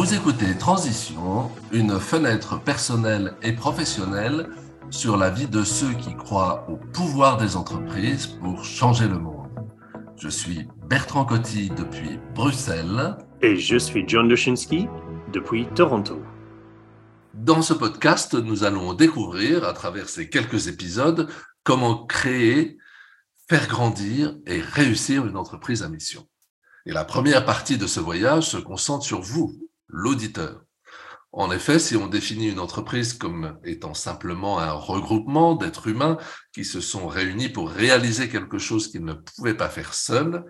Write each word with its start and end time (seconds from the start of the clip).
Vous 0.00 0.14
écoutez 0.14 0.56
Transition, 0.56 1.50
une 1.72 2.00
fenêtre 2.00 2.58
personnelle 2.58 3.34
et 3.42 3.52
professionnelle 3.52 4.48
sur 4.88 5.18
la 5.18 5.28
vie 5.28 5.46
de 5.46 5.62
ceux 5.62 5.92
qui 5.92 6.16
croient 6.16 6.64
au 6.70 6.76
pouvoir 6.76 7.36
des 7.36 7.54
entreprises 7.54 8.26
pour 8.26 8.64
changer 8.64 9.06
le 9.06 9.18
monde. 9.18 9.50
Je 10.16 10.30
suis 10.30 10.66
Bertrand 10.88 11.26
Coty 11.26 11.68
depuis 11.76 12.18
Bruxelles. 12.34 13.18
Et 13.42 13.56
je 13.56 13.76
suis 13.76 14.04
John 14.06 14.26
Dushinsky 14.26 14.88
depuis 15.34 15.66
Toronto. 15.74 16.22
Dans 17.34 17.60
ce 17.60 17.74
podcast, 17.74 18.32
nous 18.32 18.64
allons 18.64 18.94
découvrir, 18.94 19.64
à 19.64 19.74
travers 19.74 20.08
ces 20.08 20.30
quelques 20.30 20.66
épisodes, 20.68 21.28
comment 21.62 22.06
créer, 22.06 22.78
faire 23.50 23.68
grandir 23.68 24.34
et 24.46 24.62
réussir 24.62 25.26
une 25.26 25.36
entreprise 25.36 25.82
à 25.82 25.90
mission. 25.90 26.26
Et 26.86 26.92
la 26.92 27.04
première 27.04 27.44
partie 27.44 27.76
de 27.76 27.86
ce 27.86 28.00
voyage 28.00 28.48
se 28.48 28.56
concentre 28.56 29.04
sur 29.04 29.20
vous, 29.20 29.60
l'auditeur. 29.92 30.62
En 31.32 31.52
effet, 31.52 31.78
si 31.78 31.96
on 31.96 32.08
définit 32.08 32.48
une 32.48 32.58
entreprise 32.58 33.12
comme 33.14 33.58
étant 33.64 33.94
simplement 33.94 34.58
un 34.58 34.72
regroupement 34.72 35.54
d'êtres 35.54 35.86
humains 35.86 36.18
qui 36.52 36.64
se 36.64 36.80
sont 36.80 37.06
réunis 37.06 37.48
pour 37.48 37.70
réaliser 37.70 38.28
quelque 38.28 38.58
chose 38.58 38.88
qu'ils 38.88 39.04
ne 39.04 39.12
pouvaient 39.14 39.56
pas 39.56 39.68
faire 39.68 39.94
seuls, 39.94 40.44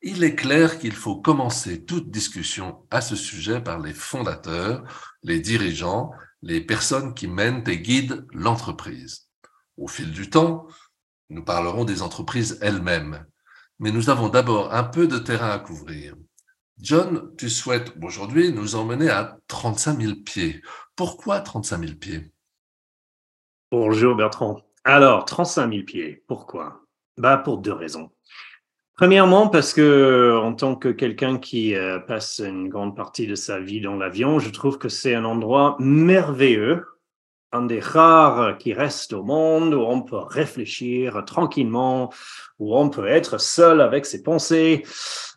il 0.00 0.24
est 0.24 0.34
clair 0.34 0.78
qu'il 0.78 0.94
faut 0.94 1.16
commencer 1.16 1.84
toute 1.84 2.10
discussion 2.10 2.86
à 2.90 3.00
ce 3.02 3.14
sujet 3.14 3.60
par 3.60 3.78
les 3.78 3.92
fondateurs, 3.92 4.82
les 5.22 5.38
dirigeants, 5.38 6.10
les 6.40 6.60
personnes 6.60 7.14
qui 7.14 7.28
mènent 7.28 7.62
et 7.68 7.78
guident 7.78 8.26
l'entreprise. 8.32 9.28
Au 9.76 9.86
fil 9.86 10.10
du 10.10 10.28
temps, 10.30 10.66
nous 11.28 11.44
parlerons 11.44 11.84
des 11.84 12.02
entreprises 12.02 12.58
elles-mêmes, 12.62 13.24
mais 13.78 13.92
nous 13.92 14.10
avons 14.10 14.28
d'abord 14.28 14.74
un 14.74 14.84
peu 14.84 15.06
de 15.06 15.18
terrain 15.18 15.50
à 15.50 15.58
couvrir. 15.58 16.14
John, 16.78 17.34
tu 17.36 17.48
souhaites 17.48 17.92
aujourd'hui 18.02 18.52
nous 18.52 18.74
emmener 18.74 19.08
à 19.08 19.38
35 19.48 20.00
000 20.00 20.14
pieds. 20.24 20.62
Pourquoi 20.96 21.40
35 21.40 21.78
000 21.78 21.92
pieds? 21.98 22.32
Bonjour 23.70 24.14
Bertrand. 24.16 24.60
Alors, 24.84 25.24
35 25.24 25.72
000 25.72 25.84
pieds, 25.84 26.24
pourquoi? 26.26 26.80
Bah, 27.16 27.36
Pour 27.36 27.58
deux 27.58 27.72
raisons. 27.72 28.10
Premièrement, 28.96 29.48
parce 29.48 29.72
que 29.72 30.38
en 30.42 30.54
tant 30.54 30.76
que 30.76 30.88
quelqu'un 30.88 31.38
qui 31.38 31.74
euh, 31.74 31.98
passe 31.98 32.40
une 32.40 32.68
grande 32.68 32.94
partie 32.94 33.26
de 33.26 33.34
sa 33.34 33.58
vie 33.58 33.80
dans 33.80 33.96
l'avion, 33.96 34.38
je 34.38 34.50
trouve 34.50 34.78
que 34.78 34.88
c'est 34.88 35.14
un 35.14 35.24
endroit 35.24 35.76
merveilleux, 35.78 36.84
un 37.52 37.62
des 37.62 37.80
rares 37.80 38.56
qui 38.58 38.72
reste 38.72 39.12
au 39.12 39.22
monde 39.22 39.74
où 39.74 39.80
on 39.80 40.02
peut 40.02 40.16
réfléchir 40.16 41.24
tranquillement, 41.24 42.10
où 42.58 42.76
on 42.76 42.88
peut 42.88 43.06
être 43.06 43.38
seul 43.38 43.80
avec 43.80 44.06
ses 44.06 44.22
pensées, 44.22 44.84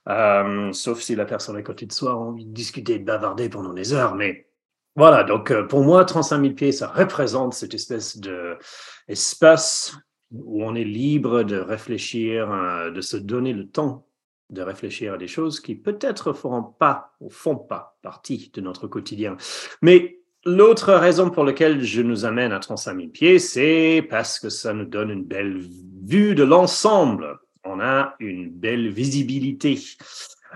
euh, 0.08 0.72
sauf 0.72 1.02
si 1.02 1.16
la 1.16 1.26
personne 1.26 1.58
à 1.58 1.62
côté 1.62 1.86
de 1.86 1.92
soi 1.92 2.12
a 2.12 2.16
envie 2.16 2.46
de 2.46 2.54
discuter, 2.54 3.00
de 3.00 3.06
bavarder 3.06 3.50
pendant 3.50 3.74
des 3.74 3.94
heures. 3.94 4.16
Mais 4.16 4.48
voilà, 4.96 5.24
donc 5.24 5.52
euh, 5.52 5.64
pour 5.64 5.84
moi, 5.84 6.06
35 6.06 6.42
000 6.42 6.54
pieds, 6.54 6.72
ça 6.72 6.88
représente 6.88 7.54
cette 7.54 7.74
espèce 7.74 8.18
d'espace 8.18 9.96
où 10.32 10.64
on 10.64 10.76
est 10.76 10.84
libre 10.84 11.44
de 11.44 11.58
réfléchir, 11.58 12.52
euh, 12.52 12.92
de 12.92 13.02
se 13.02 13.18
donner 13.18 13.54
le 13.54 13.68
temps 13.68 14.08
de 14.52 14.62
réfléchir 14.62 15.14
à 15.14 15.18
des 15.18 15.28
choses 15.28 15.60
qui 15.60 15.76
peut-être 15.76 16.34
feront 16.34 16.64
pas 16.64 17.16
ou 17.20 17.30
font 17.30 17.58
pas 17.58 17.98
partie 18.04 18.52
de 18.54 18.62
notre 18.62 18.88
quotidien. 18.88 19.38
Mais 19.82 20.20
l'autre 20.46 20.94
raison 20.94 21.30
pour 21.30 21.44
laquelle 21.44 21.84
je 21.84 22.02
nous 22.02 22.26
amène 22.26 22.52
à 22.52 22.60
35 22.60 22.96
000 22.96 23.08
pieds, 23.10 23.40
c'est 23.40 24.06
parce 24.10 24.40
que 24.40 24.50
ça 24.50 24.74
nous 24.74 24.86
donne 24.86 25.10
une 25.10 25.24
belle 25.24 25.62
vue 26.06 26.36
de 26.36 26.44
l'ensemble. 26.44 27.40
On 27.64 27.80
a 27.80 28.16
une 28.20 28.50
belle 28.50 28.90
visibilité. 28.90 29.80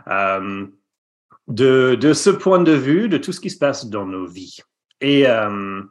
Euh, 0.08 0.67
de, 1.48 1.95
de, 1.95 2.14
ce 2.14 2.30
point 2.30 2.61
de 2.61 2.72
vue, 2.72 3.10
de 3.10 3.17
tout 3.17 3.32
ce 3.32 3.39
qui 3.39 3.49
se 3.49 3.58
passe 3.58 3.88
dans 3.88 4.05
nos 4.05 4.28
vies. 4.28 4.60
Et, 5.02 5.28
euh, 5.28 5.82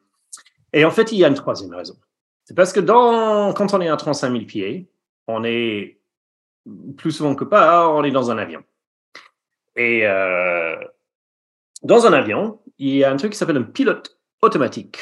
et 0.72 0.84
en 0.84 0.91
fait, 0.91 1.10
il 1.10 1.19
y 1.19 1.25
a 1.25 1.28
une 1.28 1.34
troisième 1.34 1.75
raison. 1.75 1.97
C'est 2.44 2.54
parce 2.54 2.72
que 2.72 2.81
quand 2.81 3.75
on 3.75 3.81
est 3.81 3.88
à 3.88 3.97
35 3.97 4.32
000 4.32 4.44
pieds, 4.44 4.88
on 5.26 5.44
est 5.44 5.98
plus 6.97 7.12
souvent 7.12 7.34
que 7.34 7.44
pas, 7.44 7.88
on 7.91 8.04
est 8.04 8.10
dans 8.10 8.31
un 8.31 8.38
avion. 8.38 8.62
Et 9.76 10.06
euh, 10.06 10.76
dans 11.82 12.06
un 12.06 12.12
avion, 12.12 12.60
il 12.78 12.96
y 12.96 13.04
a 13.04 13.10
un 13.10 13.16
truc 13.16 13.32
qui 13.32 13.38
s'appelle 13.38 13.56
un 13.56 13.62
pilote 13.62 14.18
automatique. 14.42 14.98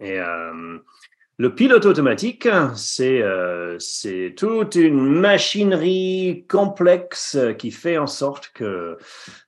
Et 0.00 0.18
euh, 0.18 0.78
le 1.40 1.54
pilote 1.54 1.86
automatique, 1.86 2.46
c'est 2.74 3.22
euh, 3.22 3.78
toute 4.36 4.74
une 4.74 5.02
machinerie 5.02 6.44
complexe 6.46 7.38
qui 7.56 7.70
fait 7.70 7.96
en 7.96 8.06
sorte 8.06 8.50
que 8.52 8.98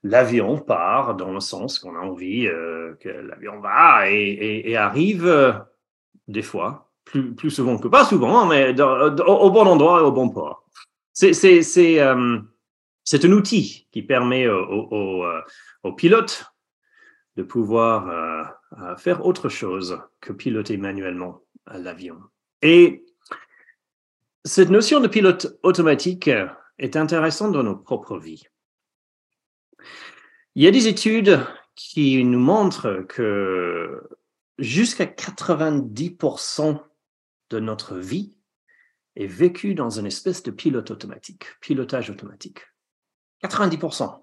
l'avion 0.02 0.56
part 0.56 1.16
dans 1.16 1.32
le 1.32 1.40
sens 1.40 1.78
qu'on 1.78 1.94
a 1.94 1.98
envie 1.98 2.46
euh, 2.46 2.94
que 2.98 3.10
l'avion 3.10 3.60
va 3.60 4.10
et, 4.10 4.74
arrive 4.74 5.26
euh, 5.26 5.52
des 6.28 6.40
fois 6.40 6.90
plus, 7.04 7.34
plus 7.34 7.50
souvent 7.50 7.76
que 7.76 7.88
pas 7.88 8.06
souvent, 8.06 8.46
mais 8.46 8.70
au 8.70 9.50
bon 9.50 9.66
endroit 9.66 10.00
et 10.00 10.04
au 10.04 10.12
bon 10.12 10.30
port. 10.30 10.64
C'est, 11.12 12.00
un 12.00 13.32
outil 13.32 13.86
qui 13.92 14.00
permet 14.00 14.48
au, 14.48 14.88
au 14.90 15.26
euh, 15.84 15.93
pilote 15.93 16.47
de 17.37 17.43
pouvoir 17.43 18.09
euh, 18.09 18.97
faire 18.97 19.25
autre 19.25 19.48
chose 19.48 19.98
que 20.20 20.32
piloter 20.32 20.76
manuellement 20.76 21.41
l'avion. 21.66 22.20
Et 22.60 23.04
cette 24.44 24.70
notion 24.70 25.00
de 25.00 25.09
pilote 25.09 25.59
automatique 25.62 26.31
est 26.78 26.97
intéressante 26.97 27.53
dans 27.53 27.62
nos 27.62 27.76
propres 27.76 28.19
vies. 28.19 28.44
Il 30.54 30.62
y 30.62 30.66
a 30.66 30.70
des 30.70 30.88
études 30.88 31.41
qui 31.75 32.22
nous 32.25 32.38
montrent 32.38 33.04
que 33.09 34.03
jusqu'à 34.59 35.06
90% 35.06 36.82
de 37.50 37.60
notre 37.60 37.97
vie 37.97 38.37
est 39.16 39.26
vécu 39.26 39.75
dans 39.75 39.91
une 39.91 40.06
espèce 40.06 40.43
de 40.43 40.50
pilote 40.50 40.91
automatique, 40.91 41.47
pilotage 41.60 42.10
automatique. 42.10 42.60
90%. 43.43 44.22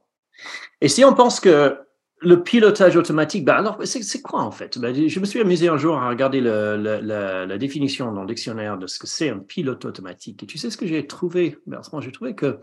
Et 0.82 0.88
si 0.88 1.04
on 1.04 1.14
pense 1.14 1.40
que 1.40 1.78
le 2.22 2.44
pilotage 2.44 2.98
automatique, 2.98 3.46
ben 3.46 3.56
alors 3.56 3.80
c'est 3.86 4.22
quoi 4.22 4.42
en 4.42 4.52
fait? 4.52 4.78
Ben, 4.78 4.94
Je 4.94 5.20
me 5.20 5.26
suis 5.26 5.40
amusé 5.40 5.70
un 5.70 5.78
jour 5.78 5.98
à 5.98 6.10
regarder 6.10 6.42
la, 6.42 7.58
définition 7.58 8.12
dans 8.12 8.22
le 8.22 8.28
dictionnaire 8.28 8.78
de 8.78 8.88
ce 8.88 9.00
que 9.00 9.08
c'est 9.08 9.30
un 9.30 9.40
pilote 9.40 9.86
automatique. 9.86 10.44
Et 10.44 10.46
tu 10.46 10.58
sais 10.58 10.70
ce 10.70 10.78
que 10.78 10.86
j'ai 10.86 11.08
trouvé? 11.08 11.58
Bertrand 11.66 12.02
J'ai 12.02 12.12
trouvé 12.12 12.36
que 12.36 12.60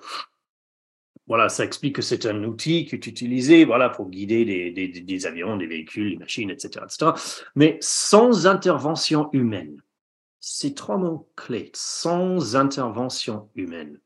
voilà, 1.27 1.49
ça 1.49 1.65
explique 1.65 1.97
que 1.97 2.03
c'est 2.03 2.25
un 2.27 2.45
outil 2.45 2.85
qui 2.85 2.95
est 2.95 3.07
utilisé 3.07 3.65
voilà, 3.65 3.89
pour 3.89 4.11
guider 4.11 4.45
des 4.71 5.27
avions, 5.27 5.57
des 5.57 5.67
véhicules, 5.67 6.11
des 6.13 6.19
machines, 6.19 6.51
etc., 6.51 6.85
etc. 6.85 7.11
Mais 7.57 7.79
sans 7.81 8.47
intervention 8.47 9.29
humaine 9.33 9.83
ces 10.49 10.75
trois 10.75 10.97
mots 10.97 11.29
clés, 11.35 11.73
sans 11.75 12.55
intervention 12.55 13.51
humaine. 13.57 13.99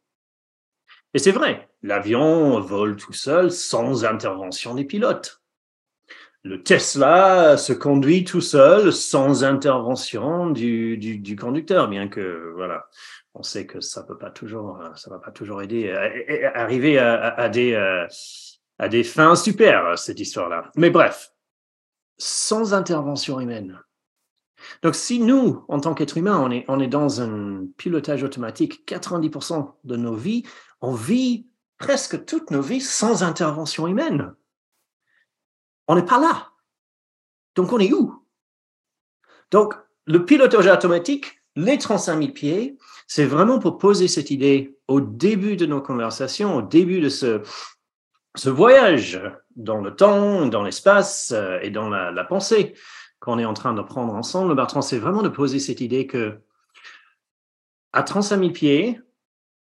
Et 1.14 1.18
c'est 1.18 1.32
vrai, 1.32 1.68
l'avion 1.82 2.60
vole 2.60 2.96
tout 2.96 3.12
seul 3.12 3.50
sans 3.50 4.04
intervention 4.04 4.74
des 4.74 4.84
pilotes. 4.84 5.42
Le 6.42 6.62
Tesla 6.62 7.56
se 7.58 7.72
conduit 7.72 8.24
tout 8.24 8.40
seul 8.40 8.92
sans 8.92 9.44
intervention 9.44 10.48
du, 10.48 10.96
du, 10.96 11.18
du 11.18 11.36
conducteur, 11.36 11.88
bien 11.88 12.08
que 12.08 12.52
voilà, 12.54 12.88
on 13.34 13.42
sait 13.42 13.66
que 13.66 13.80
ça 13.80 14.02
peut 14.04 14.16
pas 14.16 14.30
toujours, 14.30 14.80
ça 14.96 15.10
va 15.10 15.18
pas 15.18 15.32
toujours 15.32 15.60
aider 15.60 15.90
à, 15.90 16.58
arriver 16.58 16.98
à, 16.98 17.48
des 17.50 17.74
à 18.78 18.88
des 18.88 19.04
fins 19.04 19.36
super 19.36 19.98
cette 19.98 20.18
histoire-là. 20.18 20.70
Mais 20.76 20.88
bref, 20.88 21.32
sans 22.16 22.72
intervention 22.72 23.38
humaine. 23.38 23.78
Donc, 24.82 24.94
si 24.94 25.20
nous, 25.20 25.64
en 25.68 25.80
tant 25.80 25.94
qu'être 25.94 26.16
humain, 26.16 26.38
on 26.38 26.50
est, 26.50 26.64
on 26.68 26.80
est 26.80 26.88
dans 26.88 27.20
un 27.20 27.66
pilotage 27.76 28.22
automatique 28.22 28.82
90% 28.86 29.72
de 29.84 29.96
nos 29.96 30.14
vies, 30.14 30.44
on 30.80 30.94
vit 30.94 31.46
presque 31.78 32.24
toutes 32.24 32.50
nos 32.50 32.62
vies 32.62 32.80
sans 32.80 33.22
intervention 33.22 33.86
humaine. 33.86 34.34
On 35.88 35.96
n'est 35.96 36.04
pas 36.04 36.20
là. 36.20 36.50
Donc, 37.56 37.72
on 37.72 37.78
est 37.78 37.92
où? 37.92 38.24
Donc, 39.50 39.74
le 40.06 40.24
pilotage 40.24 40.66
automatique, 40.66 41.40
les 41.56 41.78
35 41.78 42.18
000 42.18 42.32
pieds, 42.32 42.78
c'est 43.08 43.24
vraiment 43.24 43.58
pour 43.58 43.78
poser 43.78 44.06
cette 44.06 44.30
idée 44.30 44.78
au 44.86 45.00
début 45.00 45.56
de 45.56 45.66
nos 45.66 45.80
conversations, 45.80 46.56
au 46.56 46.62
début 46.62 47.00
de 47.00 47.08
ce, 47.08 47.42
voyage 48.46 49.20
dans 49.56 49.80
le 49.80 49.96
temps, 49.96 50.46
dans 50.46 50.62
l'espace 50.62 51.32
euh, 51.32 51.58
et 51.60 51.70
dans 51.70 51.88
la, 51.88 52.12
la 52.12 52.24
pensée 52.24 52.74
qu'on 53.18 53.38
est 53.38 53.44
en 53.44 53.54
train 53.54 53.74
de 53.74 53.82
prendre 53.82 54.14
ensemble, 54.14 54.54
Bertrand, 54.54 54.82
c'est 54.82 54.98
vraiment 54.98 55.22
de 55.22 55.28
poser 55.28 55.58
cette 55.58 55.80
idée 55.80 56.06
que 56.06 56.40
à 57.92 58.02
35 58.02 58.38
000 58.38 58.52
pieds, 58.52 59.00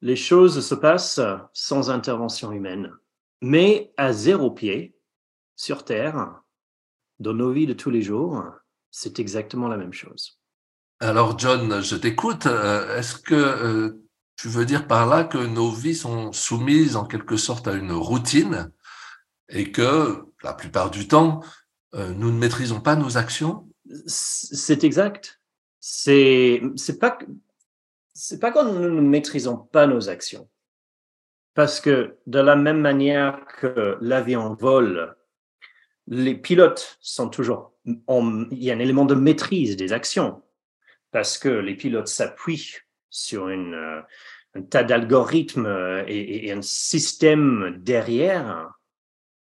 les 0.01 0.15
choses 0.15 0.65
se 0.65 0.75
passent 0.75 1.21
sans 1.53 1.89
intervention 1.89 2.51
humaine. 2.51 2.91
Mais 3.41 3.93
à 3.97 4.13
zéro 4.13 4.51
pied, 4.51 4.95
sur 5.55 5.83
Terre, 5.83 6.41
dans 7.19 7.33
nos 7.33 7.51
vies 7.51 7.67
de 7.67 7.73
tous 7.73 7.89
les 7.89 8.01
jours, 8.01 8.43
c'est 8.91 9.19
exactement 9.19 9.67
la 9.67 9.77
même 9.77 9.93
chose. 9.93 10.39
Alors, 10.99 11.37
John, 11.37 11.81
je 11.81 11.95
t'écoute. 11.95 12.45
Euh, 12.45 12.97
est-ce 12.97 13.15
que 13.15 13.35
euh, 13.35 14.03
tu 14.35 14.47
veux 14.49 14.65
dire 14.65 14.87
par 14.87 15.05
là 15.05 15.23
que 15.23 15.37
nos 15.37 15.71
vies 15.71 15.95
sont 15.95 16.31
soumises 16.31 16.95
en 16.95 17.05
quelque 17.05 17.37
sorte 17.37 17.67
à 17.67 17.73
une 17.73 17.91
routine 17.91 18.71
et 19.49 19.71
que 19.71 20.25
la 20.43 20.53
plupart 20.53 20.91
du 20.91 21.07
temps, 21.07 21.41
euh, 21.95 22.13
nous 22.13 22.31
ne 22.31 22.37
maîtrisons 22.37 22.81
pas 22.81 22.95
nos 22.95 23.17
actions? 23.17 23.69
C'est 24.05 24.83
exact. 24.83 25.41
C'est 25.79 26.61
c'est 26.75 26.99
pas 26.99 27.17
c'est 28.19 28.39
pas 28.39 28.51
que 28.51 28.59
nous 28.59 28.89
ne 28.89 29.01
maîtrisons 29.01 29.55
pas 29.55 29.87
nos 29.87 30.09
actions. 30.09 30.49
Parce 31.53 31.79
que 31.79 32.17
de 32.27 32.39
la 32.39 32.57
même 32.57 32.81
manière 32.81 33.45
que 33.59 33.97
l'avion 34.01 34.53
vole, 34.55 35.15
les 36.07 36.35
pilotes 36.35 36.97
sont 36.99 37.29
toujours, 37.29 37.71
il 37.85 38.43
y 38.51 38.71
a 38.71 38.75
un 38.75 38.79
élément 38.79 39.05
de 39.05 39.15
maîtrise 39.15 39.77
des 39.77 39.93
actions 39.93 40.41
parce 41.11 41.37
que 41.37 41.49
les 41.49 41.75
pilotes 41.75 42.07
s'appuient 42.07 42.75
sur 43.09 43.47
euh, 43.47 44.01
un 44.53 44.61
tas 44.63 44.83
d'algorithmes 44.83 45.65
euh, 45.65 46.03
et, 46.07 46.51
un 46.51 46.61
système 46.61 47.77
derrière 47.79 48.69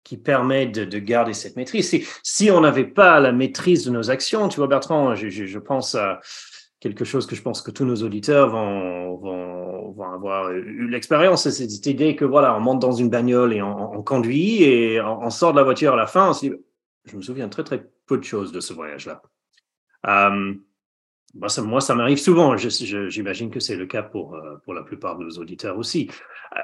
qui 0.03 0.17
permet 0.17 0.67
de, 0.67 0.99
garder 0.99 1.33
cette 1.33 1.57
maîtrise. 1.57 1.89
Si, 1.89 2.07
si 2.23 2.51
on 2.51 2.61
n'avait 2.61 2.87
pas 2.87 3.21
la 3.21 3.33
maîtrise 3.33 3.85
de 3.85 3.91
nos 3.91 4.11
actions, 4.11 4.49
tu 4.49 4.57
vois 4.57 4.67
Bertrand, 4.67 5.15
je, 5.15 5.29
je, 5.29 5.59
pense 5.59 5.95
à 5.95 6.21
quelque 6.85 7.07
chose 7.07 7.27
que 7.27 7.35
je 7.35 7.41
pense 7.41 7.63
que 7.63 7.71
tous 7.71 7.87
nos 7.87 7.97
auditeurs 8.03 8.51
vont, 8.51 10.13
avoir 10.13 10.51
eu 10.51 10.87
l'expérience, 10.91 11.49
c'est 11.49 11.51
cette 11.51 11.87
idée 11.87 12.15
que 12.15 12.27
voilà, 12.27 12.55
on 12.55 12.61
monte 12.61 12.79
dans 12.79 12.93
une 12.93 13.09
bagnole 13.09 13.55
et 13.55 13.63
on, 13.63 14.03
conduit 14.03 14.63
et 14.63 15.01
on, 15.01 15.31
sort 15.31 15.53
de 15.53 15.57
la 15.57 15.65
voiture 15.65 15.95
à 15.95 15.97
la 15.97 16.07
fin, 16.07 16.29
on 16.29 16.33
se 16.35 16.47
dit, 16.47 16.53
je 17.07 17.17
me 17.17 17.23
souviens 17.23 17.49
très 17.49 17.65
très 17.65 17.87
peu 18.07 18.19
de 18.19 18.23
choses 18.23 18.53
de 18.53 18.61
ce 18.61 18.75
voyage-là. 18.75 19.23
Euh, 20.09 20.55
moi, 21.35 21.81
ça, 21.81 21.95
m'arrive 21.95 22.19
souvent. 22.19 22.55
J'imagine 22.57 23.51
que 23.51 23.61
c'est 23.61 23.77
le 23.77 23.87
cas 23.87 24.03
pour, 24.03 24.35
euh, 24.35 24.57
pour 24.65 24.75
la 24.75 24.83
plupart 24.83 25.17
de 25.17 25.25
nos 25.25 25.39
auditeurs 25.39 25.79
aussi. 25.79 26.11
Euh, 26.55 26.61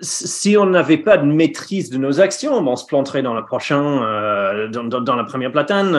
si 0.00 0.56
on 0.56 0.64
n'avait 0.64 0.98
pas 0.98 1.18
de 1.18 1.26
maîtrise 1.26 1.90
de 1.90 1.98
nos 1.98 2.20
actions, 2.20 2.54
on 2.54 2.76
se 2.76 2.86
planterait 2.86 3.22
dans 3.22 3.34
le 3.34 3.44
prochain, 3.44 3.80
dans, 4.70 5.14
la 5.14 5.24
première 5.24 5.52
platane, 5.52 5.94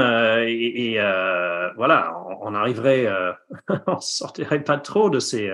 et, 0.48 1.00
voilà, 1.78 2.19
on, 2.40 2.56
arriverait, 2.56 3.08
on 3.88 4.00
sortirait 4.00 4.64
pas 4.64 4.78
trop 4.78 5.10
de 5.10 5.20
ces, 5.20 5.54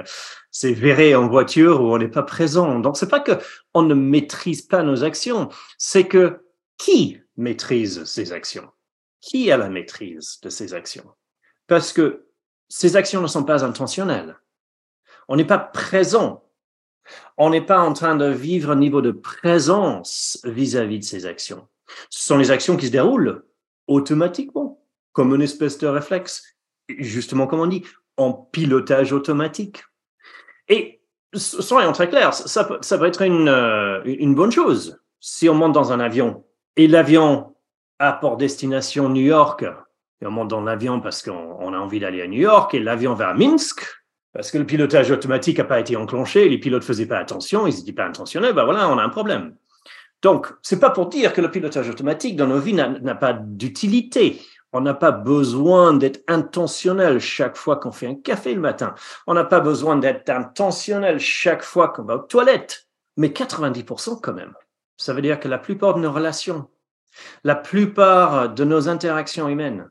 ces 0.52 0.74
verrés 0.74 1.16
en 1.16 1.28
voiture 1.28 1.82
où 1.82 1.94
on 1.94 1.98
n'est 1.98 2.08
pas 2.08 2.24
présent. 2.24 2.80
Donc, 2.80 2.98
c'est 2.98 3.10
pas 3.10 3.20
que 3.20 3.34
on 3.74 3.84
ne 3.84 3.94
maîtrise 3.94 4.62
pas 4.62 4.84
nos 4.84 5.04
actions, 5.04 5.50
c'est 5.78 6.08
que 6.08 6.46
qui 6.78 7.20
maîtrise 7.38 8.04
ces 8.06 8.34
actions? 8.34 8.70
Qui 9.22 9.52
a 9.52 9.58
la 9.58 9.70
maîtrise 9.70 10.40
de 10.42 10.50
ces 10.50 10.74
actions? 10.74 11.10
Parce 11.68 11.94
que 11.94 12.28
ces 12.70 12.96
actions 12.96 13.22
ne 13.22 13.28
sont 13.28 13.44
pas 13.44 13.64
intentionnelles. 13.64 14.38
On 15.28 15.36
n'est 15.36 15.46
pas 15.46 15.60
présent. 15.60 16.44
On 17.38 17.50
n'est 17.50 17.66
pas 17.66 17.80
en 17.80 17.94
train 17.94 18.16
de 18.16 18.26
vivre 18.26 18.72
un 18.72 18.76
niveau 18.76 19.02
de 19.02 19.12
présence 19.12 20.40
vis-à-vis 20.44 21.00
de 21.00 21.04
ces 21.04 21.26
actions. 21.26 21.68
Ce 22.10 22.24
sont 22.24 22.38
les 22.38 22.52
actions 22.52 22.78
qui 22.78 22.88
se 22.88 22.92
déroulent 22.92 23.46
automatiquement, 23.88 24.84
comme 25.14 25.34
une 25.36 25.44
espèce 25.44 25.78
de 25.78 25.88
réflexe, 25.88 26.55
justement 26.90 27.48
comme 27.48 27.60
on 27.60 27.68
dit, 27.68 27.84
en 28.18 28.34
pilotage 28.34 29.14
automatique. 29.14 29.84
Et 30.68 31.02
soyons 31.34 31.92
très 31.92 32.10
clairs, 32.10 32.34
ça, 32.34 32.64
peut, 32.64 33.06
être 33.06 33.22
une, 33.22 33.50
euh, 33.50 34.02
une 34.06 34.36
bonne 34.36 34.52
chose. 34.52 35.00
Si 35.20 35.50
on 35.50 35.54
monte 35.54 35.74
dans 35.74 35.92
un 35.92 36.00
avion 36.00 36.46
et 36.76 36.88
l'avion 36.88 37.56
a 38.00 38.14
pour 38.14 38.38
destination 38.38 39.10
New 39.10 39.22
York, 39.22 39.66
et 40.22 40.26
on 40.26 40.32
monte 40.32 40.50
dans 40.50 40.62
l'avion 40.62 41.02
parce 41.02 41.22
qu'on 41.22 41.74
a 41.74 41.78
envie 41.78 42.00
d'aller 42.00 42.22
à 42.22 42.28
New 42.28 42.40
York 42.40 42.74
et 42.74 42.80
l'avion 42.80 43.14
va 43.14 43.30
à 43.30 43.34
Minsk 43.34 43.86
parce 44.36 44.52
que 44.52 44.58
le 44.58 44.66
pilotage 44.66 45.12
automatique 45.12 45.60
n'a 45.60 45.64
pas 45.64 45.80
été 45.80 45.96
enclenché, 45.96 46.50
les 46.50 46.58
pilotes 46.58 46.81
ne 46.81 46.88
faisaient 46.88 47.06
pas 47.06 47.20
attention, 47.20 47.68
ils 47.68 47.76
n'étaient 47.76 47.94
pas 47.94 48.06
intentionnels, 48.06 48.54
ben 48.54 48.66
voilà, 48.66 48.90
on 48.90 48.98
a 48.98 49.02
un 49.02 49.10
problème. 49.10 49.56
Donc, 50.22 50.48
c'est 50.62 50.80
pas 50.80 50.90
pour 50.90 51.08
dire 51.08 51.31
que 51.31 51.40
le 51.40 51.50
pilotage 51.50 51.90
automatique 51.90 52.36
dans 52.36 52.48
nos 52.48 52.60
vies 52.60 52.74
n'a 52.74 53.16
pas 53.16 53.31
d'utilité. 53.31 54.42
On 54.74 54.82
n'a 54.82 54.94
pas 54.94 55.12
besoin 55.12 55.94
d'être 55.94 56.24
intentionnel 56.28 57.20
chaque 57.20 57.56
fois 57.56 57.78
qu'on 57.78 57.92
fait 57.92 58.08
un 58.08 58.16
café 58.16 58.54
le 58.54 58.62
matin. 58.62 58.94
On 59.26 59.34
n'a 59.34 59.46
pas 59.46 59.62
besoin 59.62 59.96
d'être 59.96 60.30
intentionnel 60.30 61.20
chaque 61.20 61.64
fois 61.64 61.90
qu'on 61.90 62.04
va 62.04 62.16
aux 62.18 62.24
toilettes. 62.24 62.88
Mais 63.18 63.30
90% 63.30 64.20
quand 64.22 64.34
même. 64.34 64.54
Ça 64.98 65.14
veut 65.14 65.22
dire 65.22 65.40
que 65.40 65.48
la 65.48 65.58
plupart 65.58 65.96
de 65.96 66.02
nos 66.02 66.12
relations, 66.12 66.68
la 67.44 67.56
plupart 67.56 68.54
de 68.54 68.64
nos 68.64 68.90
interactions 68.90 69.48
humaines, 69.48 69.90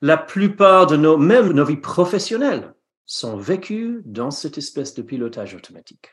la 0.00 0.16
plupart 0.16 0.86
de 0.86 0.96
nos, 0.96 1.16
même 1.16 1.52
nos 1.52 1.64
vies 1.64 1.76
professionnelles, 1.76 2.74
sont 3.06 3.36
vécues 3.36 4.02
dans 4.04 4.30
cette 4.30 4.58
espèce 4.58 4.94
de 4.94 5.02
pilotage 5.02 5.54
automatique. 5.54 6.10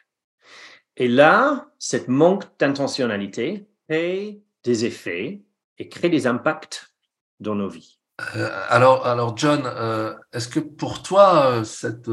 Et 0.97 1.07
là, 1.07 1.71
cette 1.79 2.07
manque 2.07 2.43
d'intentionnalité 2.59 3.67
crée 3.87 4.41
des 4.63 4.85
effets 4.85 5.41
et 5.77 5.89
crée 5.89 6.09
des 6.09 6.27
impacts 6.27 6.93
dans 7.39 7.55
nos 7.55 7.69
vies. 7.69 8.00
Euh, 8.35 8.49
alors, 8.69 9.05
alors, 9.05 9.37
John, 9.37 9.63
euh, 9.65 10.13
est-ce 10.33 10.47
que 10.47 10.59
pour 10.59 11.01
toi, 11.01 11.51
euh, 11.51 11.63
cette 11.63 12.09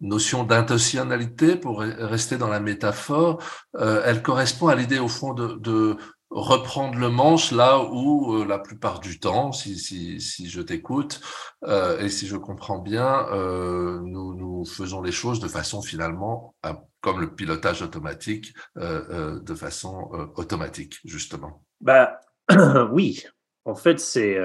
notion 0.00 0.44
d'intentionnalité, 0.44 1.56
pour 1.56 1.80
rester 1.80 2.38
dans 2.38 2.48
la 2.48 2.60
métaphore, 2.60 3.42
elle 3.76 4.22
correspond 4.22 4.68
à 4.68 4.76
l'idée 4.76 5.00
au 5.00 5.08
fond 5.08 5.34
de 5.34 5.96
reprendre 6.30 6.98
le 6.98 7.08
manche 7.08 7.50
là 7.50 7.80
où 7.80 8.44
la 8.44 8.60
plupart 8.60 9.00
du 9.00 9.18
temps, 9.18 9.50
si, 9.50 10.20
je 10.20 10.60
t'écoute 10.60 11.20
et 11.66 12.08
si 12.10 12.28
je 12.28 12.36
comprends 12.36 12.78
bien, 12.78 13.26
nous, 13.32 14.36
nous 14.36 14.64
faisons 14.64 15.02
les 15.02 15.10
choses 15.10 15.40
de 15.40 15.48
façon 15.48 15.82
finalement 15.82 16.54
comme 17.00 17.20
le 17.20 17.34
pilotage 17.34 17.82
automatique, 17.82 18.54
de 18.76 19.54
façon 19.56 20.30
automatique 20.36 21.00
justement. 21.04 21.64
Bah 21.80 22.20
oui. 22.92 23.24
En 23.68 23.74
fait, 23.74 24.00
c'est 24.00 24.38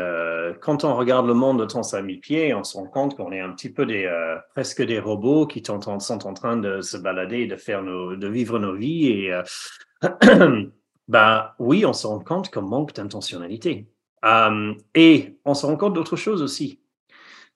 quand 0.61 0.83
on 0.83 0.95
regarde 0.95 1.27
le 1.27 1.33
monde 1.33 1.59
de 1.59 1.65
35 1.65 2.05
000 2.05 2.19
pieds, 2.19 2.53
on 2.53 2.63
se 2.63 2.75
rend 2.75 2.87
compte 2.87 3.15
qu'on 3.15 3.31
est 3.31 3.39
un 3.39 3.51
petit 3.51 3.71
peu 3.71 3.85
des 3.85 4.07
presque 4.53 4.81
des 4.81 4.99
robots 4.99 5.47
qui 5.47 5.63
sont 5.65 5.87
en, 5.87 6.33
train 6.33 6.57
de 6.57 6.81
se 6.81 6.97
balader, 6.97 7.47
de 7.47 7.55
faire 7.55 7.81
nos, 7.83 8.17
de 8.17 8.27
vivre 8.27 8.59
nos 8.59 8.75
vies 8.75 9.07
et 9.07 9.41
Ben 11.07 11.51
oui, 11.59 11.85
on 11.85 11.93
se 11.93 12.07
rend 12.07 12.19
compte 12.19 12.49
qu'on 12.49 12.61
manque 12.61 12.93
d'intentionnalité. 12.93 13.87
Euh, 14.25 14.73
et 14.95 15.37
on 15.43 15.53
se 15.53 15.65
rend 15.65 15.75
compte 15.75 15.93
d'autre 15.93 16.15
chose 16.15 16.41
aussi. 16.41 16.79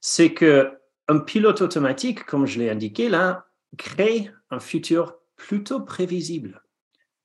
C'est 0.01 0.33
que 0.33 0.77
un 1.07 1.19
pilote 1.19 1.61
automatique, 1.61 2.25
comme 2.25 2.45
je 2.45 2.59
l'ai 2.59 2.69
indiqué 2.69 3.07
là, 3.07 3.45
crée 3.77 4.29
un 4.49 4.59
futur 4.59 5.15
plutôt 5.37 5.79
prévisible. 5.79 6.61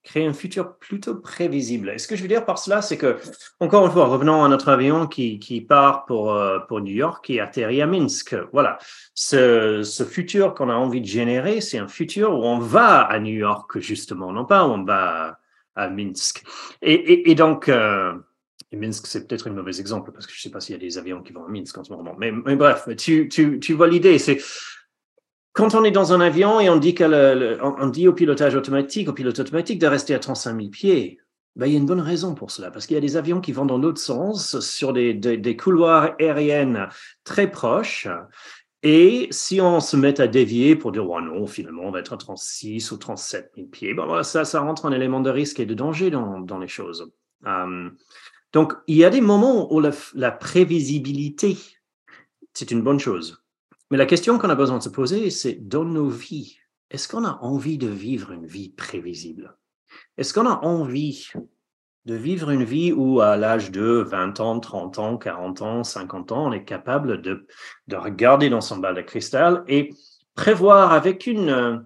Crée 0.05 0.27
un 0.27 0.33
futur 0.33 0.79
plutôt 0.79 1.15
prévisible. 1.15 1.91
Et 1.91 1.99
ce 1.99 2.09
que 2.09 2.17
je 2.17 2.23
veux 2.23 2.29
dire 2.29 2.45
par 2.45 2.59
cela, 2.59 2.83
c'est 2.83 2.99
que, 2.99 3.19
encore 3.61 3.87
une 3.87 3.93
fois, 3.93 4.07
revenons 4.07 4.43
à 4.43 4.49
notre 4.49 4.69
avion 4.69 5.07
qui, 5.07 5.39
qui 5.39 5.61
part 5.61 6.07
pour, 6.07 6.33
euh, 6.33 6.59
pour 6.59 6.81
New 6.81 6.93
York 6.93 7.31
et 7.31 7.39
atterrit 7.39 7.81
à 7.81 7.87
Minsk. 7.87 8.35
Voilà. 8.53 8.79
Ce, 9.15 9.83
ce 9.85 10.03
futur 10.03 10.55
qu'on 10.55 10.71
a 10.71 10.75
envie 10.75 11.01
de 11.01 11.07
générer, 11.07 11.61
c'est 11.61 11.79
un 11.79 11.87
futur 11.87 12.37
où 12.37 12.43
on 12.43 12.59
va 12.59 13.03
à 13.03 13.21
New 13.21 13.35
York, 13.35 13.79
justement, 13.79 14.33
non 14.33 14.45
pas 14.45 14.67
où 14.67 14.73
on 14.73 14.85
va 14.85 15.39
à 15.77 15.89
Minsk. 15.89 16.43
Et, 16.83 17.31
et, 17.31 17.35
donc, 17.35 17.69
euh, 17.69 18.13
Minsk, 18.73 19.07
c'est 19.07 19.27
peut-être 19.27 19.49
un 19.49 19.53
mauvais 19.53 19.79
exemple 19.79 20.13
parce 20.13 20.27
que 20.27 20.33
je 20.33 20.39
ne 20.39 20.43
sais 20.43 20.51
pas 20.51 20.61
s'il 20.61 20.75
y 20.75 20.79
a 20.79 20.81
des 20.81 20.99
avions 20.99 21.23
qui 21.23 21.33
vont 21.33 21.45
à 21.45 21.49
Minsk 21.49 21.77
en 21.79 21.85
ce 21.85 21.93
moment. 21.93 22.15
Mais, 22.19 22.33
mais 22.33 22.57
bref, 22.57 22.89
tu, 22.97 23.29
tu, 23.29 23.61
tu 23.61 23.75
vois 23.75 23.89
l'idée. 23.89 24.19
C'est 24.19 24.41
quand 25.53 25.75
on 25.75 25.85
est 25.85 25.91
dans 25.91 26.13
un 26.13 26.21
avion 26.21 26.61
et 26.61 26.71
on 26.71 26.79
dit, 26.79 28.09
au 28.09 28.13
pilotage 28.13 28.55
automatique, 28.55 29.09
au 29.09 29.13
pilote 29.13 29.39
automatique 29.39 29.79
de 29.79 29.87
rester 29.87 30.15
à 30.15 30.19
35 30.19 30.57
000 30.57 30.71
pieds, 30.71 31.19
ben, 31.57 31.67
il 31.67 31.73
y 31.73 31.77
a 31.77 31.79
une 31.79 31.87
bonne 31.87 32.01
raison 32.01 32.35
pour 32.35 32.51
cela, 32.51 32.71
parce 32.71 32.87
qu'il 32.87 32.95
y 32.95 32.99
a 32.99 33.03
des 33.03 33.17
avions 33.17 33.43
qui 33.43 33.53
vont 33.53 33.67
dans 33.67 33.77
l'autre 33.77 34.01
sens, 34.01 34.59
sur 34.61 34.95
des, 34.95 35.57
couloirs 35.59 36.15
aériens 36.19 36.89
très 37.25 37.51
proches, 37.51 38.09
et 38.83 39.29
si 39.31 39.61
on 39.61 39.81
se 39.81 39.97
met 39.97 40.21
à 40.21 40.27
dévier 40.27 40.75
pour 40.75 40.91
dire, 40.91 41.09
oh 41.09 41.21
non, 41.21 41.47
finalement, 41.47 41.83
on 41.85 41.91
va 41.91 42.01
être 42.01 42.15
à 42.15 42.17
36 42.17 42.91
ou 42.91 42.97
37 42.97 43.53
000 43.55 43.69
pieds, 43.69 43.95
ben 43.95 44.23
ça, 44.23 44.61
rentre 44.61 44.87
en 44.87 44.93
élément 44.93 45.21
de 45.21 45.31
risque 45.31 45.61
et 45.61 45.67
de 45.67 45.75
danger 45.75 46.11
dans, 46.11 46.59
les 46.59 46.69
choses. 46.69 47.13
Euh, 47.47 47.91
donc, 48.53 48.73
il 48.87 48.97
y 48.97 49.05
a 49.05 49.11
des 49.11 49.21
moments 49.21 49.73
où 49.73 49.81
la, 49.81 50.31
prévisibilité, 50.33 51.59
c'est 52.55 52.71
une 52.71 52.83
bonne 52.83 52.99
chose. 52.99 53.42
Mais 53.93 53.99
la 53.99 54.07
question 54.07 54.39
qu'on 54.39 54.49
a 54.49 54.55
besoin 54.55 54.79
de 54.79 54.83
se 54.83 54.89
poser, 54.89 55.29
c'est 55.29 55.69
dans 55.69 55.85
nos 55.85 56.09
vies, 56.09 56.57
est-ce 56.91 57.07
qu'on 57.07 57.27
a 57.27 57.39
envie 57.43 57.77
de 57.77 57.89
vivre 57.89 58.33
une 58.33 58.47
vie 58.47 58.71
prévisible? 58.71 59.55
Est-ce 60.17 60.33
qu'on 60.33 60.47
a 60.47 60.65
envie 60.65 61.31
de 62.07 62.15
vivre 62.15 62.49
une 62.49 62.65
vie 62.65 62.95
où 62.95 63.21
à 63.21 63.37
l'âge 63.37 63.71
de 63.71 64.03
20 64.09 64.41
ans, 64.41 64.61
30 64.61 64.99
ans, 64.99 65.19
40 65.19 65.61
ans, 65.61 65.85
50 65.85 66.33
ans, 66.33 66.47
on 66.47 66.53
est 66.53 66.65
capable 66.65 67.21
de, 67.21 67.47
de 67.89 67.97
regarder 67.97 68.49
dans 68.49 68.63
son 68.63 68.79
bal 68.79 68.95
de 68.95 69.03
cristal 69.03 69.63
et 69.69 69.91
prévoir 70.35 70.95
avec 70.95 71.27
une, 71.27 71.85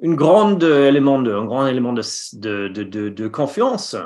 une 0.00 0.14
grande 0.14 0.62
élément 0.62 1.20
de, 1.20 1.30
un 1.30 1.44
grand 1.44 1.66
élément 1.66 1.92
de, 1.92 2.02
de, 2.38 2.68
de, 2.68 3.10
de 3.10 3.28
confiance 3.28 3.96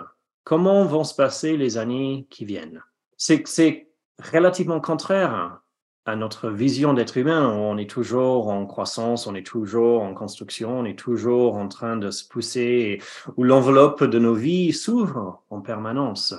comment 0.43 0.85
vont 0.87 1.05
se 1.05 1.15
passer 1.15 1.57
les 1.57 1.79
années 1.79 2.27
qui 2.31 2.45
viennent? 2.45 2.83
C'est 3.17 3.87
relativement 4.33 4.81
contraire 4.81 5.61
à 6.09 6.17
notre 6.17 6.49
vision 6.49 6.95
d'être 6.95 7.19
humain, 7.19 7.51
on 7.51 7.77
est 7.77 7.91
toujours 7.91 8.49
en 8.49 8.65
croissance, 8.65 9.27
on 9.27 9.35
est 9.35 9.47
toujours 9.47 10.01
en 10.03 10.15
construction, 10.15 10.79
on 10.79 10.87
est 10.87 10.99
toujours 10.99 11.57
en 11.57 11.69
train 11.69 11.99
de 11.99 12.11
se 12.11 12.27
pousser, 12.27 13.03
où 13.37 13.45
l'enveloppe 13.45 14.03
de 14.03 14.19
nos 14.19 14.33
vies 14.33 14.73
s'ouvre 14.73 15.45
en 15.51 15.61
permanence. 15.61 16.35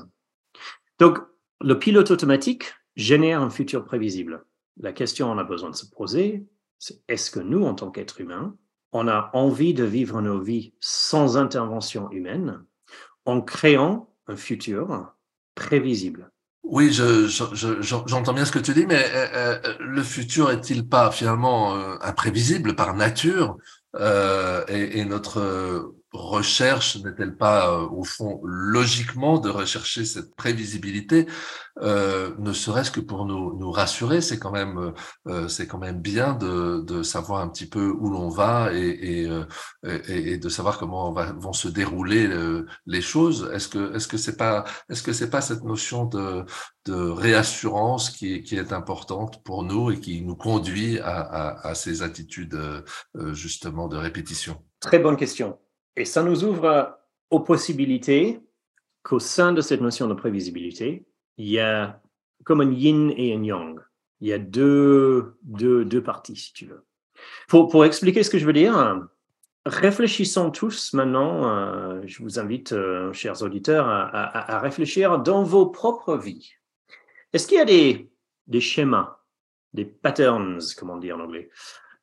Donc, 0.97 1.19
le 1.61 1.77
pilote 1.77 2.09
automatique 2.09 2.73
génère 2.95 3.43
un 3.43 3.51
futur 3.51 3.85
prévisible. 3.85 4.43
La 4.79 4.91
question 4.91 5.27
qu'on 5.27 5.37
a 5.37 5.43
besoin 5.43 5.69
de 5.69 5.75
se 5.75 5.85
poser, 5.85 6.47
c'est 6.79 7.03
est-ce 7.07 7.29
que 7.29 7.39
nous, 7.39 7.63
en 7.63 7.75
tant 7.75 7.91
qu'êtres 7.91 8.21
humains, 8.21 8.55
on 8.91 9.07
a 9.07 9.29
envie 9.33 9.75
de 9.75 9.83
vivre 9.83 10.19
nos 10.19 10.39
vies 10.39 10.73
sans 10.79 11.37
intervention 11.37 12.09
humaine 12.09 12.65
en 13.25 13.39
créant 13.39 14.09
un 14.25 14.35
futur 14.35 15.13
prévisible? 15.53 16.31
Oui, 16.63 16.91
j'entends 16.91 18.33
bien 18.33 18.45
ce 18.45 18.51
que 18.51 18.59
tu 18.59 18.73
dis, 18.73 18.85
mais 18.85 19.03
euh, 19.13 19.57
euh, 19.65 19.75
le 19.79 20.03
futur 20.03 20.51
est-il 20.51 20.87
pas 20.87 21.09
finalement 21.09 21.75
euh, 21.75 21.95
imprévisible 22.01 22.75
par 22.75 22.93
nature 22.95 23.57
et, 23.97 25.03
notre 25.05 25.95
recherche 26.11 26.97
n'est-elle 26.97 27.37
pas, 27.37 27.71
euh, 27.71 27.87
au 27.89 28.03
fond, 28.03 28.41
logiquement 28.43 29.37
de 29.39 29.49
rechercher 29.49 30.05
cette 30.05 30.35
prévisibilité, 30.35 31.27
euh, 31.81 32.31
ne 32.39 32.51
serait-ce 32.51 32.91
que 32.91 32.99
pour 32.99 33.25
nous, 33.25 33.57
nous 33.57 33.71
rassurer? 33.71 34.21
C'est 34.21 34.39
quand 34.39 34.51
même, 34.51 34.93
euh, 35.27 35.47
c'est 35.47 35.67
quand 35.67 35.77
même 35.77 36.01
bien 36.01 36.33
de, 36.33 36.81
de, 36.81 37.03
savoir 37.03 37.41
un 37.41 37.47
petit 37.47 37.67
peu 37.67 37.89
où 37.89 38.09
l'on 38.09 38.29
va 38.29 38.73
et, 38.73 39.29
et, 39.87 40.31
et, 40.33 40.37
de 40.37 40.49
savoir 40.49 40.77
comment 40.79 41.11
va, 41.13 41.31
vont 41.33 41.53
se 41.53 41.67
dérouler 41.67 42.29
les 42.85 43.01
choses. 43.01 43.49
Est-ce 43.53 43.67
que, 43.67 43.95
est-ce 43.95 44.07
que 44.07 44.17
c'est 44.17 44.35
pas, 44.35 44.65
est-ce 44.89 45.03
que 45.03 45.13
c'est 45.13 45.29
pas 45.29 45.41
cette 45.41 45.63
notion 45.63 46.05
de, 46.05 46.43
de 46.85 46.95
réassurance 46.95 48.09
qui, 48.09 48.43
qui 48.43 48.55
est 48.57 48.73
importante 48.73 49.43
pour 49.43 49.63
nous 49.63 49.91
et 49.91 49.99
qui 49.99 50.21
nous 50.21 50.35
conduit 50.35 50.99
à, 50.99 51.19
à, 51.19 51.67
à 51.69 51.75
ces 51.75 52.01
attitudes 52.01 52.59
justement 53.31 53.87
de 53.87 53.97
répétition? 53.97 54.61
Très 54.79 54.99
bonne 54.99 55.17
question. 55.17 55.57
Et 55.95 56.05
ça 56.05 56.23
nous 56.23 56.43
ouvre 56.43 56.97
aux 57.29 57.39
possibilités 57.39 58.39
qu'au 59.03 59.19
sein 59.19 59.53
de 59.53 59.61
cette 59.61 59.81
notion 59.81 60.07
de 60.07 60.13
prévisibilité, 60.13 61.05
il 61.37 61.47
y 61.47 61.59
a 61.59 62.01
comme 62.43 62.61
un 62.61 62.71
yin 62.71 63.13
et 63.15 63.33
un 63.33 63.43
yang. 63.43 63.79
Il 64.21 64.27
y 64.27 64.33
a 64.33 64.39
deux, 64.39 65.37
deux, 65.43 65.85
deux 65.85 66.03
parties, 66.03 66.35
si 66.35 66.53
tu 66.53 66.65
veux. 66.65 66.85
Pour, 67.47 67.69
pour, 67.69 67.85
expliquer 67.85 68.23
ce 68.23 68.29
que 68.29 68.37
je 68.37 68.45
veux 68.45 68.53
dire, 68.53 69.07
réfléchissons 69.65 70.51
tous 70.51 70.93
maintenant, 70.93 71.49
euh, 71.49 72.01
je 72.05 72.23
vous 72.23 72.39
invite, 72.39 72.73
euh, 72.73 73.11
chers 73.13 73.41
auditeurs, 73.41 73.87
à, 73.87 74.55
à, 74.55 74.59
réfléchir 74.59 75.19
dans 75.19 75.43
vos 75.43 75.67
propres 75.67 76.17
vies. 76.17 76.51
Est-ce 77.33 77.47
qu'il 77.47 77.57
y 77.57 77.61
a 77.61 77.65
des, 77.65 78.09
des 78.47 78.61
schémas, 78.61 79.19
des 79.73 79.85
patterns, 79.85 80.59
comment 80.77 80.97
dire 80.97 81.17
en 81.17 81.21
anglais, 81.21 81.49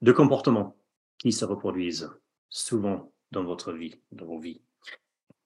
de 0.02 0.12
comportement 0.12 0.76
qui 1.19 1.33
se 1.33 1.45
reproduisent 1.45 2.11
souvent 2.49 3.12
dans 3.37 3.45
votre 3.45 3.73
vie, 3.73 3.95
dans 4.12 4.25
vos 4.25 4.38
vies. 4.38 4.62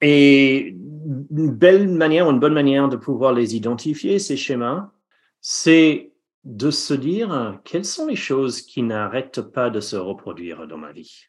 Et 0.00 0.68
une 0.68 1.50
belle 1.50 1.88
manière, 1.88 2.30
une 2.30 2.38
bonne 2.38 2.54
manière 2.54 2.88
de 2.88 2.96
pouvoir 2.96 3.32
les 3.32 3.56
identifier, 3.56 4.18
ces 4.18 4.36
schémas, 4.36 4.92
c'est 5.40 6.12
de 6.44 6.70
se 6.70 6.94
dire 6.94 7.60
quelles 7.64 7.84
sont 7.84 8.06
les 8.06 8.16
choses 8.16 8.62
qui 8.62 8.82
n'arrêtent 8.82 9.42
pas 9.42 9.68
de 9.70 9.80
se 9.80 9.96
reproduire 9.96 10.68
dans 10.68 10.78
ma 10.78 10.92
vie? 10.92 11.26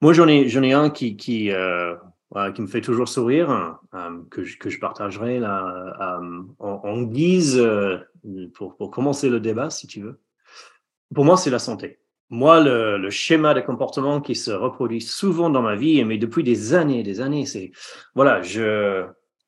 Moi, 0.00 0.14
j'en 0.14 0.26
ai, 0.26 0.48
j'en 0.48 0.62
ai 0.62 0.72
un 0.72 0.88
qui, 0.88 1.16
qui, 1.16 1.52
euh, 1.52 1.94
qui 2.54 2.62
me 2.62 2.66
fait 2.66 2.80
toujours 2.80 3.08
sourire, 3.08 3.78
euh, 3.94 4.22
que, 4.30 4.42
je, 4.42 4.56
que 4.56 4.70
je 4.70 4.80
partagerai 4.80 5.38
là, 5.38 5.62
euh, 6.00 6.42
en, 6.58 6.80
en, 6.82 7.02
guise 7.02 7.62
pour, 8.54 8.76
pour 8.76 8.90
commencer 8.90 9.28
le 9.28 9.38
débat, 9.38 9.68
si 9.68 9.86
tu 9.86 10.00
veux. 10.00 10.18
Pour 11.14 11.26
moi, 11.26 11.36
c'est 11.36 11.50
la 11.50 11.58
santé. 11.58 12.00
Moi, 12.32 12.60
le, 12.60 13.10
schéma 13.10 13.54
de 13.54 13.60
comportement 13.60 14.20
qui 14.20 14.36
se 14.36 14.52
reproduit 14.52 15.00
souvent 15.00 15.50
dans 15.50 15.62
ma 15.62 15.74
vie, 15.74 16.04
mais 16.04 16.16
depuis 16.16 16.44
des 16.44 16.74
années, 16.74 17.02
des 17.02 17.20
années, 17.20 17.44
c'est 17.44 17.72
voilà, 18.14 18.40
je, 18.40 19.04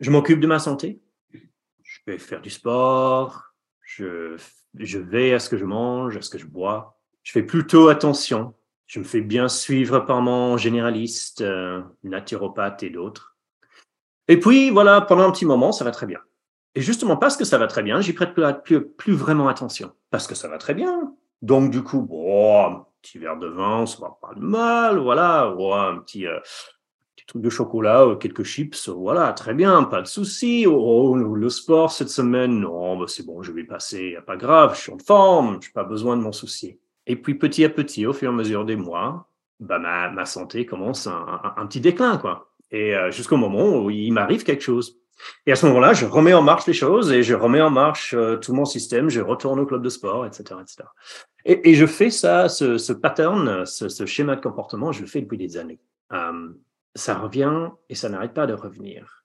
m'occupe 0.08 0.40
de 0.40 0.48
ma 0.48 0.58
santé, 0.58 1.00
je 1.32 1.98
vais 2.06 2.18
faire 2.18 2.40
du 2.40 2.50
sport, 2.50 3.54
je, 3.82 4.36
je 4.74 4.98
vais 4.98 5.32
à 5.32 5.38
ce 5.38 5.48
que 5.48 5.56
je 5.56 5.64
mange, 5.64 6.16
à 6.16 6.22
ce 6.22 6.30
que 6.30 6.38
je 6.38 6.46
bois, 6.46 6.98
je 7.22 7.30
fais 7.30 7.44
plutôt 7.44 7.88
attention, 7.88 8.52
je 8.86 8.98
me 8.98 9.04
fais 9.04 9.20
bien 9.20 9.48
suivre 9.48 10.00
par 10.00 10.20
mon 10.20 10.56
généraliste, 10.56 11.40
euh, 11.40 11.82
naturopathe 12.02 12.82
et 12.82 12.90
d'autres. 12.90 13.36
Et 14.26 14.40
puis 14.40 14.70
voilà, 14.70 15.00
pendant 15.02 15.28
un 15.28 15.30
petit 15.30 15.46
moment, 15.46 15.70
ça 15.70 15.84
va 15.84 15.92
très 15.92 16.06
bien. 16.06 16.18
Et 16.74 16.80
justement 16.80 17.16
parce 17.16 17.36
que 17.36 17.44
ça 17.44 17.58
va 17.58 17.68
très 17.68 17.84
bien, 17.84 18.00
j'y 18.00 18.12
prête 18.12 18.34
plus 18.34 19.12
vraiment 19.12 19.46
attention. 19.46 19.92
Parce 20.10 20.26
que 20.26 20.34
ça 20.34 20.48
va 20.48 20.58
très 20.58 20.74
bien, 20.74 21.14
donc, 21.42 21.70
du 21.70 21.82
coup, 21.82 22.00
bon, 22.00 22.66
un 22.66 22.86
petit 23.02 23.18
verre 23.18 23.38
de 23.38 23.48
vin, 23.48 23.84
ça 23.86 23.98
va 24.00 24.16
pas 24.20 24.32
mal, 24.36 24.98
voilà, 24.98 25.42
un 25.44 25.98
petit, 25.98 26.26
euh, 26.26 26.38
truc 27.26 27.42
de 27.42 27.50
chocolat, 27.50 28.02
euh, 28.02 28.16
quelques 28.16 28.42
chips, 28.42 28.88
voilà, 28.88 29.32
très 29.32 29.54
bien, 29.54 29.84
pas 29.84 30.02
de 30.02 30.06
souci. 30.06 30.66
Oh, 30.68 31.14
le 31.14 31.48
sport 31.48 31.92
cette 31.92 32.08
semaine, 32.08 32.60
non, 32.60 32.96
bah, 32.96 33.06
c'est 33.08 33.24
bon, 33.24 33.42
je 33.42 33.52
vais 33.52 33.64
passer, 33.64 34.16
pas 34.26 34.36
grave, 34.36 34.74
je 34.76 34.82
suis 34.82 34.92
en 34.92 34.98
forme, 34.98 35.58
je 35.60 35.68
n'ai 35.68 35.72
pas 35.72 35.84
besoin 35.84 36.16
de 36.16 36.22
m'en 36.22 36.32
soucier. 36.32 36.80
Et 37.06 37.16
puis, 37.16 37.34
petit 37.34 37.64
à 37.64 37.68
petit, 37.68 38.06
au 38.06 38.12
fur 38.12 38.30
et 38.30 38.32
à 38.32 38.36
mesure 38.36 38.64
des 38.64 38.76
mois, 38.76 39.28
bah, 39.60 39.78
ma, 39.78 40.10
ma 40.10 40.24
santé 40.24 40.66
commence 40.66 41.06
un, 41.06 41.40
un, 41.56 41.66
petit 41.66 41.80
déclin, 41.80 42.18
quoi. 42.18 42.52
Et 42.70 42.94
euh, 42.94 43.10
jusqu'au 43.10 43.36
moment 43.36 43.82
où 43.82 43.90
il 43.90 44.12
m'arrive 44.12 44.44
quelque 44.44 44.62
chose. 44.62 44.98
Et 45.46 45.52
à 45.52 45.56
ce 45.56 45.66
moment-là, 45.66 45.92
je 45.92 46.06
remets 46.06 46.34
en 46.34 46.42
marche 46.42 46.66
les 46.66 46.72
choses 46.72 47.12
et 47.12 47.22
je 47.22 47.34
remets 47.34 47.60
en 47.60 47.70
marche 47.70 48.16
tout 48.40 48.54
mon 48.54 48.64
système, 48.64 49.08
je 49.08 49.20
retourne 49.20 49.60
au 49.60 49.66
club 49.66 49.82
de 49.82 49.88
sport, 49.88 50.26
etc. 50.26 50.60
etc. 50.60 50.88
Et, 51.44 51.74
je 51.74 51.86
fais 51.86 52.10
ça, 52.10 52.48
ce, 52.48 52.92
pattern, 52.92 53.66
ce, 53.66 53.88
ce, 53.88 54.06
schéma 54.06 54.36
de 54.36 54.40
comportement, 54.40 54.92
je 54.92 55.00
le 55.00 55.06
fais 55.06 55.20
depuis 55.20 55.38
des 55.38 55.56
années. 55.56 55.80
Euh, 56.12 56.48
ça 56.94 57.18
revient 57.18 57.70
et 57.88 57.94
ça 57.94 58.08
n'arrête 58.08 58.34
pas 58.34 58.46
de 58.46 58.52
revenir. 58.52 59.24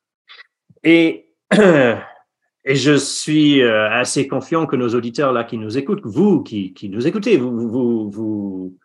Et, 0.83 1.33
et 1.51 2.75
je 2.75 2.95
suis 2.95 3.61
euh, 3.61 3.89
assez 3.91 4.27
confiant 4.27 4.65
que 4.65 4.75
nos 4.75 4.95
auditeurs 4.95 5.33
là 5.33 5.43
qui 5.43 5.57
nous 5.57 5.77
écoutent, 5.77 6.05
vous 6.05 6.41
qui, 6.43 6.73
qui 6.73 6.89
nous 6.89 7.05
écoutez, 7.07 7.37
vous, 7.37 7.69
vous, 7.69 8.09
vous, 8.09 8.77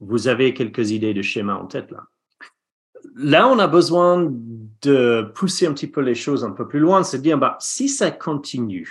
vous 0.00 0.28
avez 0.28 0.54
quelques 0.54 0.90
idées 0.90 1.14
de 1.14 1.22
schéma 1.22 1.56
en 1.56 1.66
tête 1.66 1.90
là. 1.90 2.04
Là, 3.20 3.48
on 3.48 3.58
a 3.58 3.66
besoin 3.66 4.32
de 4.82 5.32
pousser 5.34 5.66
un 5.66 5.72
petit 5.72 5.88
peu 5.88 6.00
les 6.00 6.14
choses 6.14 6.44
un 6.44 6.52
peu 6.52 6.68
plus 6.68 6.78
loin, 6.78 7.02
c'est 7.02 7.18
de 7.18 7.22
dire, 7.24 7.36
bah, 7.36 7.56
si 7.60 7.88
ça 7.88 8.12
continue, 8.12 8.88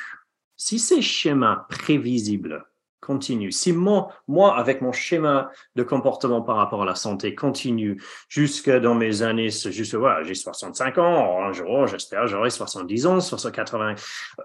si 0.58 0.80
ces 0.80 1.02
schémas 1.02 1.66
prévisibles 1.70 2.66
continue. 3.00 3.54
Si 3.54 3.72
moi, 3.72 4.12
moi, 4.28 4.58
avec 4.58 4.82
mon 4.82 4.92
schéma 4.92 5.50
de 5.78 5.84
comportement 5.84 6.42
par 6.42 6.58
rapport 6.58 6.84
à 6.84 6.86
la 6.86 6.96
santé, 6.96 7.36
continue 7.36 8.02
jusque 8.28 8.70
dans 8.70 8.96
mes 8.96 9.22
années, 9.22 9.50
juste, 9.50 9.96
voilà, 9.96 10.24
j'ai 10.24 10.36
65 10.36 10.98
ans, 10.98 11.42
un 11.42 11.54
jour, 11.54 11.88
j'espère, 11.88 12.28
j'aurai 12.28 12.50
70 12.50 13.06
ans, 13.06 13.20
80. 13.20 13.96
Euh, 14.40 14.44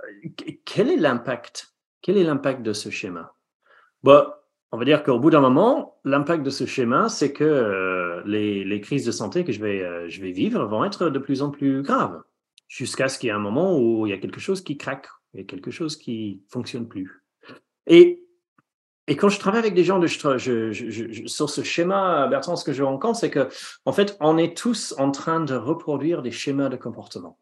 quel 0.64 0.90
est 0.90 0.96
l'impact? 0.96 1.74
Quel 2.02 2.16
est 2.18 2.24
l'impact 2.24 2.62
de 2.62 2.72
ce 2.72 2.88
schéma? 2.88 3.34
Bon, 4.04 4.26
on 4.72 4.78
va 4.78 4.84
dire 4.86 5.02
qu'au 5.02 5.18
bout 5.18 5.30
d'un 5.30 5.40
moment, 5.40 6.00
l'impact 6.04 6.42
de 6.42 6.50
ce 6.50 6.64
schéma, 6.64 7.10
c'est 7.10 7.32
que 7.32 7.44
euh, 7.44 8.22
les, 8.24 8.80
crises 8.80 9.04
de 9.04 9.12
santé 9.12 9.44
que 9.44 9.52
je 9.52 9.60
vais, 9.60 9.82
euh, 9.82 10.08
je 10.08 10.22
vais 10.22 10.32
vivre 10.32 10.64
vont 10.64 10.84
être 10.84 11.10
de 11.10 11.18
plus 11.18 11.42
en 11.42 11.50
plus 11.50 11.82
graves, 11.82 12.22
jusqu'à 12.68 13.08
ce 13.08 13.18
qu'il 13.18 13.28
y 13.28 13.30
ait 13.30 13.34
un 13.34 13.38
moment 13.38 13.78
où 13.78 14.06
il 14.06 14.10
y 14.10 14.14
a 14.14 14.18
quelque 14.18 14.40
chose 14.40 14.62
qui 14.62 14.78
craque, 14.78 15.08
il 15.34 15.40
y 15.40 15.42
a 15.42 15.46
quelque 15.46 15.70
chose 15.70 15.96
qui 15.96 16.42
fonctionne 16.48 16.88
plus. 16.88 17.22
Et 17.86 19.16
quand 19.16 19.28
je 19.28 19.38
travaille 19.38 19.60
avec 19.60 19.74
des 19.74 19.84
gens 19.84 20.00
sur 20.06 20.40
ce 20.40 21.62
schéma, 21.62 22.28
Bertrand, 22.28 22.56
ce 22.56 22.64
que 22.64 22.72
je 22.72 22.82
rencontre, 22.82 23.18
c'est 23.18 23.30
que, 23.30 23.48
en 23.84 23.92
fait, 23.92 24.16
on 24.20 24.38
est 24.38 24.56
tous 24.56 24.94
en 24.96 25.10
train 25.10 25.40
de 25.40 25.54
reproduire 25.54 26.22
des 26.22 26.30
schémas 26.30 26.70
de 26.70 26.76
comportement. 26.76 27.38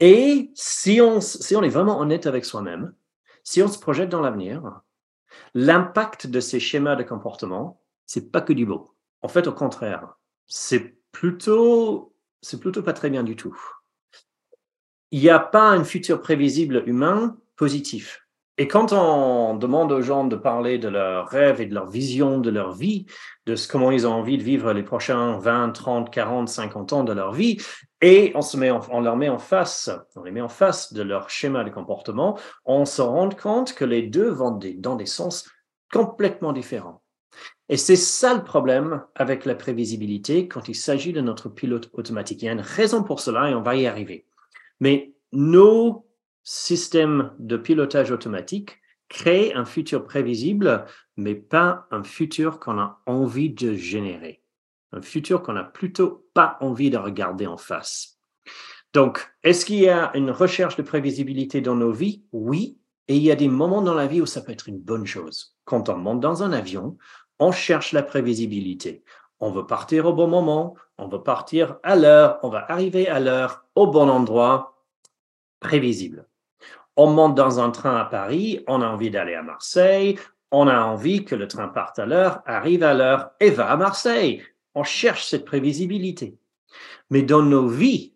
Et 0.00 0.50
si 0.54 1.00
on 1.00 1.20
est 1.20 1.68
vraiment 1.68 2.00
honnête 2.00 2.26
avec 2.26 2.44
soi-même, 2.44 2.94
si 3.44 3.62
on 3.62 3.68
se 3.68 3.78
projette 3.78 4.08
dans 4.08 4.20
l'avenir, 4.20 4.82
l'impact 5.54 6.26
de 6.26 6.40
ces 6.40 6.60
schémas 6.60 6.96
de 6.96 7.02
comportement, 7.02 7.80
c'est 8.06 8.30
pas 8.30 8.40
que 8.40 8.52
du 8.52 8.66
beau. 8.66 8.94
En 9.22 9.28
fait, 9.28 9.46
au 9.46 9.52
contraire, 9.52 10.18
c'est 10.46 10.96
plutôt, 11.12 12.14
c'est 12.40 12.60
plutôt 12.60 12.82
pas 12.82 12.92
très 12.92 13.10
bien 13.10 13.22
du 13.22 13.36
tout. 13.36 13.56
Il 15.10 15.20
n'y 15.20 15.30
a 15.30 15.38
pas 15.38 15.70
un 15.70 15.84
futur 15.84 16.20
prévisible 16.20 16.82
humain 16.86 17.36
positif. 17.56 18.26
Et 18.58 18.68
quand 18.68 18.92
on 18.92 19.56
demande 19.56 19.92
aux 19.92 20.02
gens 20.02 20.26
de 20.26 20.36
parler 20.36 20.78
de 20.78 20.88
leurs 20.88 21.28
rêves 21.28 21.60
et 21.60 21.66
de 21.66 21.74
leur 21.74 21.88
vision 21.88 22.38
de 22.38 22.50
leur 22.50 22.72
vie, 22.72 23.06
de 23.46 23.56
ce, 23.56 23.66
comment 23.66 23.90
ils 23.90 24.06
ont 24.06 24.12
envie 24.12 24.36
de 24.36 24.42
vivre 24.42 24.72
les 24.72 24.82
prochains 24.82 25.38
20, 25.38 25.70
30, 25.70 26.10
40, 26.10 26.48
50 26.48 26.92
ans 26.92 27.04
de 27.04 27.12
leur 27.12 27.32
vie, 27.32 27.58
et 28.02 28.32
on, 28.34 28.42
se 28.42 28.56
met 28.56 28.70
on 28.70 29.00
leur 29.00 29.16
met 29.16 29.28
en 29.28 29.38
face, 29.38 29.90
on 30.16 30.24
les 30.24 30.32
met 30.32 30.42
en 30.42 30.48
face 30.48 30.92
de 30.92 31.02
leur 31.02 31.30
schéma 31.30 31.64
de 31.64 31.70
comportement, 31.70 32.38
on 32.66 32.84
se 32.84 33.00
rend 33.00 33.30
compte 33.30 33.74
que 33.74 33.84
les 33.84 34.02
deux 34.02 34.28
vont 34.28 34.58
dans 34.76 34.96
des 34.96 35.06
sens 35.06 35.48
complètement 35.90 36.52
différents. 36.52 37.02
Et 37.68 37.76
c'est 37.78 37.96
ça 37.96 38.34
le 38.34 38.44
problème 38.44 39.02
avec 39.14 39.46
la 39.46 39.54
prévisibilité 39.54 40.48
quand 40.48 40.68
il 40.68 40.74
s'agit 40.74 41.12
de 41.12 41.22
notre 41.22 41.48
pilote 41.48 41.88
automatique. 41.94 42.42
Il 42.42 42.46
y 42.46 42.48
a 42.48 42.52
une 42.52 42.60
raison 42.60 43.02
pour 43.02 43.20
cela 43.20 43.48
et 43.48 43.54
on 43.54 43.62
va 43.62 43.76
y 43.76 43.86
arriver. 43.86 44.26
Mais 44.80 45.14
nos 45.32 46.04
système 46.42 47.32
de 47.38 47.56
pilotage 47.56 48.10
automatique 48.10 48.80
crée 49.08 49.52
un 49.54 49.64
futur 49.64 50.04
prévisible, 50.04 50.86
mais 51.16 51.34
pas 51.34 51.86
un 51.90 52.02
futur 52.02 52.58
qu'on 52.58 52.78
a 52.78 53.00
envie 53.06 53.50
de 53.50 53.74
générer. 53.74 54.41
Un 54.92 55.02
futur 55.02 55.42
qu'on 55.42 55.56
a 55.56 55.64
plutôt 55.64 56.26
pas 56.34 56.56
envie 56.60 56.90
de 56.90 56.98
regarder 56.98 57.46
en 57.46 57.56
face. 57.56 58.18
Donc, 58.92 59.32
est-ce 59.42 59.64
qu'il 59.64 59.80
y 59.80 59.88
a 59.88 60.10
une 60.14 60.30
recherche 60.30 60.76
de 60.76 60.82
prévisibilité 60.82 61.60
dans 61.60 61.74
nos 61.74 61.92
vies? 61.92 62.24
Oui. 62.32 62.78
Et 63.08 63.16
il 63.16 63.22
y 63.22 63.30
a 63.30 63.36
des 63.36 63.48
moments 63.48 63.82
dans 63.82 63.94
la 63.94 64.06
vie 64.06 64.20
où 64.20 64.26
ça 64.26 64.42
peut 64.42 64.52
être 64.52 64.68
une 64.68 64.78
bonne 64.78 65.06
chose. 65.06 65.56
Quand 65.64 65.88
on 65.88 65.96
monte 65.96 66.20
dans 66.20 66.42
un 66.42 66.52
avion, 66.52 66.96
on 67.38 67.52
cherche 67.52 67.92
la 67.92 68.02
prévisibilité. 68.02 69.02
On 69.40 69.50
veut 69.50 69.66
partir 69.66 70.06
au 70.06 70.12
bon 70.12 70.28
moment, 70.28 70.76
on 70.98 71.08
veut 71.08 71.22
partir 71.22 71.78
à 71.82 71.96
l'heure, 71.96 72.38
on 72.44 72.48
va 72.48 72.64
arriver 72.70 73.08
à 73.08 73.18
l'heure, 73.18 73.64
au 73.74 73.88
bon 73.88 74.08
endroit, 74.08 74.84
prévisible. 75.58 76.28
On 76.96 77.10
monte 77.10 77.34
dans 77.34 77.58
un 77.58 77.70
train 77.70 77.96
à 77.96 78.04
Paris, 78.04 78.62
on 78.68 78.82
a 78.82 78.86
envie 78.86 79.10
d'aller 79.10 79.34
à 79.34 79.42
Marseille, 79.42 80.18
on 80.52 80.68
a 80.68 80.80
envie 80.82 81.24
que 81.24 81.34
le 81.34 81.48
train 81.48 81.68
parte 81.68 81.98
à 81.98 82.06
l'heure, 82.06 82.42
arrive 82.46 82.82
à 82.82 82.94
l'heure 82.94 83.30
et 83.40 83.50
va 83.50 83.70
à 83.70 83.76
Marseille. 83.76 84.42
On 84.74 84.84
cherche 84.84 85.26
cette 85.26 85.44
prévisibilité. 85.44 86.38
Mais 87.10 87.22
dans 87.22 87.42
nos 87.42 87.68
vies, 87.68 88.14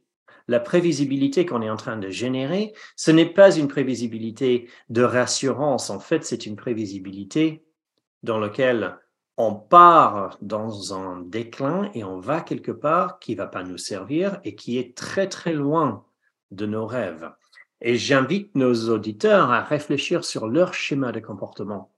la 0.48 0.60
prévisibilité 0.60 1.44
qu'on 1.44 1.62
est 1.62 1.70
en 1.70 1.76
train 1.76 1.96
de 1.96 2.08
générer, 2.08 2.72
ce 2.94 3.10
n'est 3.10 3.32
pas 3.32 3.54
une 3.54 3.68
prévisibilité 3.68 4.68
de 4.88 5.02
rassurance. 5.02 5.90
En 5.90 5.98
fait, 5.98 6.25
c'est 6.25 6.46
une 6.46 6.56
prévisibilité 6.56 7.64
dans 8.22 8.38
laquelle 8.38 8.98
on 9.36 9.54
part 9.54 10.38
dans 10.40 10.94
un 10.94 11.20
déclin 11.20 11.90
et 11.94 12.04
on 12.04 12.18
va 12.18 12.40
quelque 12.40 12.72
part 12.72 13.18
qui 13.18 13.34
va 13.34 13.46
pas 13.46 13.64
nous 13.64 13.76
servir 13.76 14.40
et 14.44 14.54
qui 14.54 14.78
est 14.78 14.96
très 14.96 15.28
très 15.28 15.52
loin 15.52 16.06
de 16.50 16.64
nos 16.64 16.86
rêves. 16.86 17.30
Et 17.82 17.96
j'invite 17.96 18.54
nos 18.54 18.88
auditeurs 18.88 19.50
à 19.50 19.62
réfléchir 19.62 20.25
sur 20.25 20.46
leur 20.46 20.72
schéma 20.72 21.12
de 21.12 21.20
comportement 21.20 21.92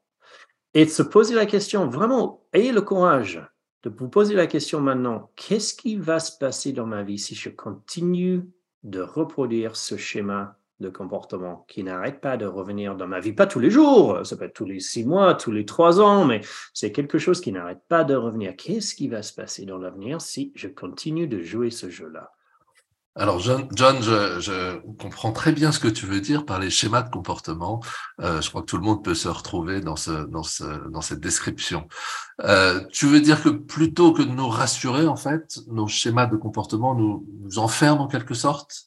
et 0.75 0.85
de 0.85 0.91
se 0.91 1.03
poser 1.03 1.35
la 1.35 1.47
question, 1.47 1.89
vraiment, 1.89 2.45
ayez 2.53 2.73
le 2.73 2.83
courage 2.83 3.41
de 3.83 3.91
vous 3.91 4.09
poser 4.09 4.35
la 4.35 4.47
question 4.47 4.81
maintenant, 4.81 5.31
qu'est-ce 5.37 5.75
qui 5.75 5.97
va 5.97 6.19
se 6.19 6.37
passer 6.37 6.73
dans 6.73 6.87
ma 6.87 7.03
vie 7.03 7.19
si 7.19 7.35
je 7.35 7.49
continue 7.49 8.43
de 8.83 9.01
reproduire 9.01 9.77
ce 9.77 9.97
schéma 9.97 10.59
de 10.81 10.89
comportement 10.89 11.65
qui 11.69 11.83
n'arrête 11.83 12.21
pas 12.21 12.37
de 12.37 12.47
revenir 12.47 12.97
dans 12.97 13.09
ma 13.09 13.21
vie, 13.21 13.33
pas 13.33 13.47
tous 13.47 13.59
les 13.59 13.71
jours, 13.71 14.25
ça 14.25 14.37
peut 14.37 14.45
être 14.45 14.55
tous 14.55 14.65
les 14.65 14.81
six 14.81 15.05
mois, 15.05 15.35
tous 15.35 15.51
les 15.51 15.65
trois 15.65 16.01
ans, 16.01 16.25
mais 16.25 16.41
c'est 16.73 16.93
quelque 16.93 17.19
chose 17.19 17.41
qui 17.41 17.51
n'arrête 17.51 17.83
pas 17.89 18.05
de 18.05 18.15
revenir. 18.15 18.55
Qu'est-ce 18.57 18.95
qui 18.95 19.09
va 19.09 19.23
se 19.23 19.33
passer 19.33 19.65
dans 19.65 19.79
l'avenir 19.79 20.21
si 20.21 20.53
je 20.55 20.69
continue 20.69 21.27
de 21.27 21.43
jouer 21.43 21.71
ce 21.71 21.91
jeu-là? 21.91 22.31
Alors, 23.19 23.41
John, 23.41 23.69
je, 23.73 24.79
comprends 24.97 25.33
très 25.33 25.51
bien 25.51 25.73
ce 25.73 25.81
que 25.81 25.89
tu 25.89 26.07
veux 26.07 26.21
dire 26.21 26.47
par 26.47 26.61
les 26.61 26.71
schémas 26.71 27.03
de 27.03 27.11
comportement. 27.11 27.83
Euh, 28.21 28.41
je 28.41 28.49
crois 28.49 28.61
que 28.61 28.67
tout 28.67 28.77
le 28.77 28.85
monde 28.85 29.03
peut 29.03 29.17
se 29.17 29.27
retrouver 29.27 29.81
dans, 29.81 29.97
ce, 29.97 30.29
cette 31.03 31.19
description. 31.19 31.89
Euh, 32.45 32.81
tu 32.93 33.07
veux 33.07 33.21
dire 33.21 33.43
que 33.43 33.49
plutôt 33.49 34.13
que 34.13 34.23
de 34.23 34.31
nous 34.31 34.49
rassurer, 34.49 35.09
en 35.09 35.17
fait, 35.17 35.59
nos 35.67 35.89
schémas 35.89 36.27
de 36.27 36.37
comportement 36.37 36.95
nous, 36.95 37.27
nous 37.41 37.59
enferment 37.59 38.05
en 38.05 38.07
quelque 38.07 38.35
sorte? 38.35 38.85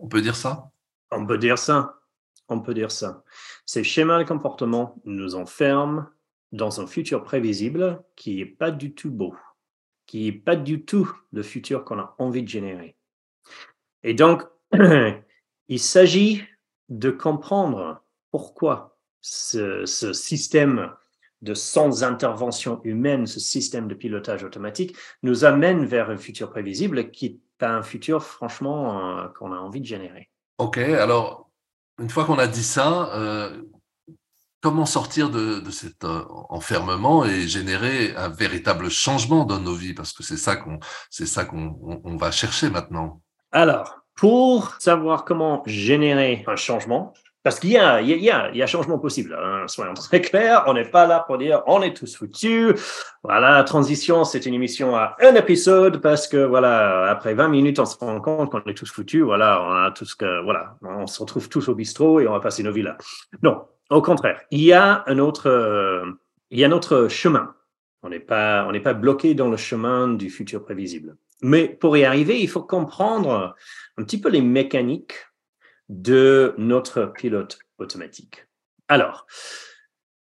On 0.00 0.08
peut 0.08 0.22
dire 0.22 0.34
ça? 0.34 0.72
On 1.12 1.24
peut 1.24 1.38
dire 1.38 1.58
ça. 1.58 2.00
On 2.48 2.60
peut 2.60 2.74
dire 2.74 2.90
ça. 2.90 3.22
Ces 3.64 3.84
schémas 3.84 4.18
de 4.18 4.24
comportement 4.24 4.96
nous 5.04 5.36
enferment 5.36 6.06
dans 6.50 6.80
un 6.80 6.88
futur 6.88 7.22
prévisible 7.22 8.02
qui 8.16 8.38
n'est 8.38 8.46
pas 8.46 8.72
du 8.72 8.92
tout 8.92 9.12
beau, 9.12 9.36
qui 10.06 10.24
n'est 10.24 10.32
pas 10.32 10.56
du 10.56 10.84
tout 10.84 11.08
le 11.30 11.44
futur 11.44 11.84
qu'on 11.84 12.00
a 12.00 12.16
envie 12.18 12.42
de 12.42 12.48
générer. 12.48 12.97
Et 14.02 14.14
donc, 14.14 14.42
il 15.68 15.80
s'agit 15.80 16.44
de 16.88 17.10
comprendre 17.10 18.02
pourquoi 18.30 18.98
ce, 19.20 19.84
système 20.12 20.92
de 21.42 21.54
sans 21.54 22.02
intervention 22.02 22.80
humaine, 22.84 23.26
ce 23.26 23.40
système 23.40 23.88
de 23.88 23.94
pilotage 23.94 24.44
automatique, 24.44 24.96
nous 25.22 25.44
amène 25.44 25.84
vers 25.84 26.10
un 26.10 26.16
futur 26.16 26.50
prévisible 26.50 27.10
qui 27.10 27.26
est 27.26 27.64
un 27.64 27.82
futur, 27.82 28.24
franchement, 28.24 29.18
euh, 29.18 29.28
qu'on 29.28 29.52
a 29.52 29.56
envie 29.56 29.80
de 29.80 29.86
générer. 29.86 30.30
OK, 30.58 30.78
alors, 30.78 31.50
une 32.00 32.10
fois 32.10 32.24
qu'on 32.24 32.38
a 32.38 32.46
dit 32.46 32.62
ça, 32.62 33.12
euh, 33.14 33.62
comment 34.60 34.86
sortir 34.86 35.30
de, 35.30 35.62
cet 35.70 36.04
euh, 36.04 36.24
enfermement 36.48 37.24
et 37.24 37.46
générer 37.46 38.14
un 38.16 38.28
véritable 38.28 38.90
changement 38.90 39.44
dans 39.44 39.60
nos 39.60 39.74
vies? 39.74 39.94
Parce 39.94 40.12
que 40.12 40.22
c'est 40.22 40.36
ça 40.36 40.56
qu'on 40.56 40.78
ça 41.10 41.44
qu'on 41.44 42.16
va 42.16 42.30
chercher 42.30 42.70
maintenant. 42.70 43.22
Alors, 43.52 44.00
pour 44.14 44.74
savoir 44.78 45.24
comment 45.24 45.62
générer 45.64 46.44
un 46.46 46.56
changement, 46.56 47.14
parce 47.42 47.60
qu'il 47.60 47.70
y 47.70 47.78
a, 47.78 48.02
il 48.02 48.08
y 48.08 48.30
a, 48.30 48.50
il 48.50 48.56
y 48.56 48.62
a 48.62 48.66
changement 48.66 48.98
possible, 48.98 49.38
hein, 49.40 49.64
soyons 49.68 49.94
très 49.94 50.20
clairs, 50.20 50.64
on 50.66 50.74
n'est 50.74 50.84
pas 50.84 51.06
là 51.06 51.24
pour 51.26 51.38
dire 51.38 51.62
on 51.66 51.80
est 51.80 51.96
tous 51.96 52.16
foutus. 52.16 52.74
Voilà, 53.22 53.62
transition, 53.64 54.24
c'est 54.24 54.44
une 54.44 54.54
émission 54.54 54.96
à 54.96 55.16
un 55.20 55.34
épisode 55.34 56.02
parce 56.02 56.28
que 56.28 56.36
voilà, 56.36 57.08
après 57.10 57.32
20 57.32 57.48
minutes, 57.48 57.78
on 57.78 57.86
se 57.86 57.96
rend 57.96 58.20
compte 58.20 58.50
qu'on 58.50 58.60
est 58.70 58.74
tous 58.74 58.90
foutus. 58.90 59.22
Voilà, 59.22 59.62
on 59.62 59.86
a 59.86 59.90
tout 59.92 60.04
ce 60.04 60.14
que, 60.14 60.42
voilà, 60.42 60.76
on 60.82 61.06
se 61.06 61.20
retrouve 61.20 61.48
tous 61.48 61.68
au 61.68 61.74
bistrot 61.74 62.20
et 62.20 62.28
on 62.28 62.32
va 62.32 62.40
passer 62.40 62.62
nos 62.62 62.72
vies 62.72 62.82
là. 62.82 62.98
Non, 63.42 63.62
au 63.88 64.02
contraire, 64.02 64.40
il 64.50 64.60
y 64.60 64.72
a 64.72 65.04
un 65.06 65.18
autre, 65.18 66.04
il 66.50 66.58
y 66.58 66.64
a 66.64 66.68
un 66.68 66.72
autre 66.72 67.08
chemin. 67.08 67.54
On 68.02 68.10
n'est 68.10 68.20
pas, 68.20 68.66
on 68.68 68.72
n'est 68.72 68.80
pas 68.80 68.94
bloqué 68.94 69.34
dans 69.34 69.48
le 69.48 69.56
chemin 69.56 70.08
du 70.08 70.28
futur 70.28 70.64
prévisible. 70.64 71.16
Mais 71.42 71.68
pour 71.68 71.96
y 71.96 72.04
arriver, 72.04 72.40
il 72.40 72.48
faut 72.48 72.62
comprendre 72.62 73.54
un 73.96 74.04
petit 74.04 74.20
peu 74.20 74.28
les 74.28 74.42
mécaniques 74.42 75.14
de 75.88 76.54
notre 76.58 77.06
pilote 77.06 77.58
automatique. 77.78 78.46
Alors, 78.88 79.26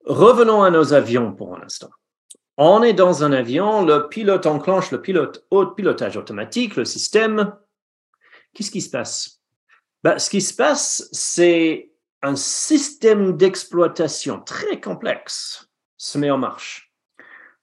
revenons 0.06 0.64
à 0.64 0.70
nos 0.70 0.94
avions 0.94 1.34
pour 1.34 1.56
un 1.56 1.64
instant. 1.64 1.90
On 2.58 2.84
est 2.84 2.94
dans 2.94 3.24
un 3.24 3.32
avion, 3.32 3.86
le 3.86 4.08
pilote 4.08 4.46
enclenche 4.46 4.92
le 4.92 5.02
pilote, 5.02 5.46
pilotage 5.76 6.18
automatique, 6.18 6.76
le 6.76 6.86
système. 6.86 7.54
Qu'est-ce 8.54 8.72
qui 8.72 8.82
se 8.82 8.90
passe? 8.90 9.42
Ben, 10.04 10.20
Ce 10.20 10.30
qui 10.30 10.42
se 10.42 10.54
passe, 10.54 11.10
c'est 11.12 11.92
un 12.22 12.36
système 12.36 13.36
d'exploitation 13.36 14.40
très 14.42 14.80
complexe 14.80 15.70
se 15.98 16.18
met 16.18 16.32
en 16.32 16.38
marche 16.38 16.85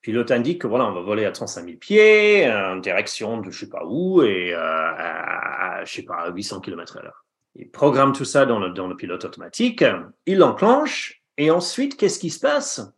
pilote 0.03 0.31
indique 0.31 0.62
que 0.62 0.67
voilà, 0.67 0.87
on 0.87 0.93
va 0.93 1.01
voler 1.01 1.25
à 1.25 1.33
35 1.33 1.65
000 1.65 1.77
pieds, 1.79 2.53
en 2.53 2.77
direction 2.77 3.41
de 3.41 3.51
je 3.51 3.61
sais 3.61 3.69
pas 3.69 3.85
où, 3.87 4.23
et 4.23 4.53
euh, 4.53 4.59
à, 4.59 5.83
je 5.85 5.93
sais 5.93 6.03
pas, 6.03 6.31
800 6.31 6.61
km 6.61 6.99
à 6.99 7.03
l'heure. 7.03 7.25
Il 7.55 7.71
programme 7.71 8.12
tout 8.12 8.25
ça 8.25 8.45
dans 8.45 8.59
le, 8.59 8.71
dans 8.71 8.88
le 8.88 8.97
pilote 8.97 9.25
automatique, 9.25 9.85
il 10.27 10.38
l'enclenche, 10.38 11.23
et 11.38 11.51
ensuite, 11.51 11.97
qu'est-ce 11.97 12.19
qui 12.19 12.31
se 12.31 12.41
passe? 12.41 12.93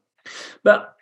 Bah, 0.64 0.96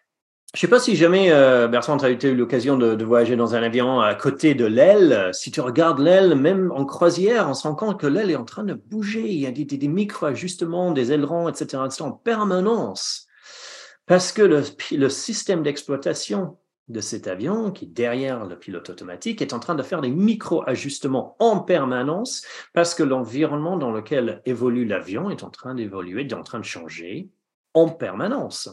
Je 0.54 0.60
sais 0.60 0.68
pas 0.68 0.80
si 0.80 0.96
jamais, 0.96 1.30
euh, 1.30 1.68
Bertrand, 1.68 1.96
tu 1.96 2.04
as 2.04 2.10
eu 2.10 2.36
l'occasion 2.36 2.76
de, 2.76 3.04
voyager 3.04 3.36
dans 3.36 3.54
un 3.54 3.62
avion 3.62 4.00
à 4.00 4.14
côté 4.14 4.54
de 4.54 4.66
l'aile. 4.66 5.30
Si 5.32 5.50
tu 5.50 5.60
regardes 5.60 5.98
l'aile, 5.98 6.34
même 6.34 6.70
en 6.72 6.84
croisière, 6.84 7.48
on 7.48 7.54
se 7.54 7.66
rend 7.66 7.74
compte 7.74 8.00
que 8.00 8.06
l'aile 8.06 8.30
est 8.30 8.36
en 8.36 8.44
train 8.44 8.64
de 8.64 8.74
bouger. 8.74 9.26
Il 9.26 9.38
y 9.38 9.46
a 9.46 9.50
des, 9.50 9.64
des, 9.64 9.88
micro-ajustements, 9.88 10.90
des 10.90 11.12
ailerons, 11.12 11.48
etc., 11.48 11.82
etc., 11.86 12.02
en 12.02 12.12
permanence. 12.12 13.28
Parce 14.06 14.32
que 14.32 14.42
le, 14.42 15.08
système 15.08 15.62
d'exploitation 15.62 16.58
de 16.88 17.00
cet 17.00 17.28
avion, 17.28 17.70
qui 17.70 17.84
est 17.84 17.88
derrière 17.88 18.44
le 18.44 18.58
pilote 18.58 18.90
automatique, 18.90 19.40
est 19.40 19.52
en 19.52 19.60
train 19.60 19.74
de 19.74 19.82
faire 19.82 20.00
des 20.00 20.10
micro-ajustements 20.10 21.36
en 21.38 21.60
permanence 21.60 22.44
parce 22.72 22.94
que 22.94 23.02
l'environnement 23.02 23.76
dans 23.76 23.92
lequel 23.92 24.42
évolue 24.44 24.84
l'avion 24.84 25.30
est 25.30 25.44
en 25.44 25.50
train 25.50 25.74
d'évoluer, 25.74 26.22
est 26.22 26.32
en 26.32 26.42
train 26.42 26.58
de 26.58 26.64
changer 26.64 27.30
en 27.74 27.88
permanence. 27.88 28.68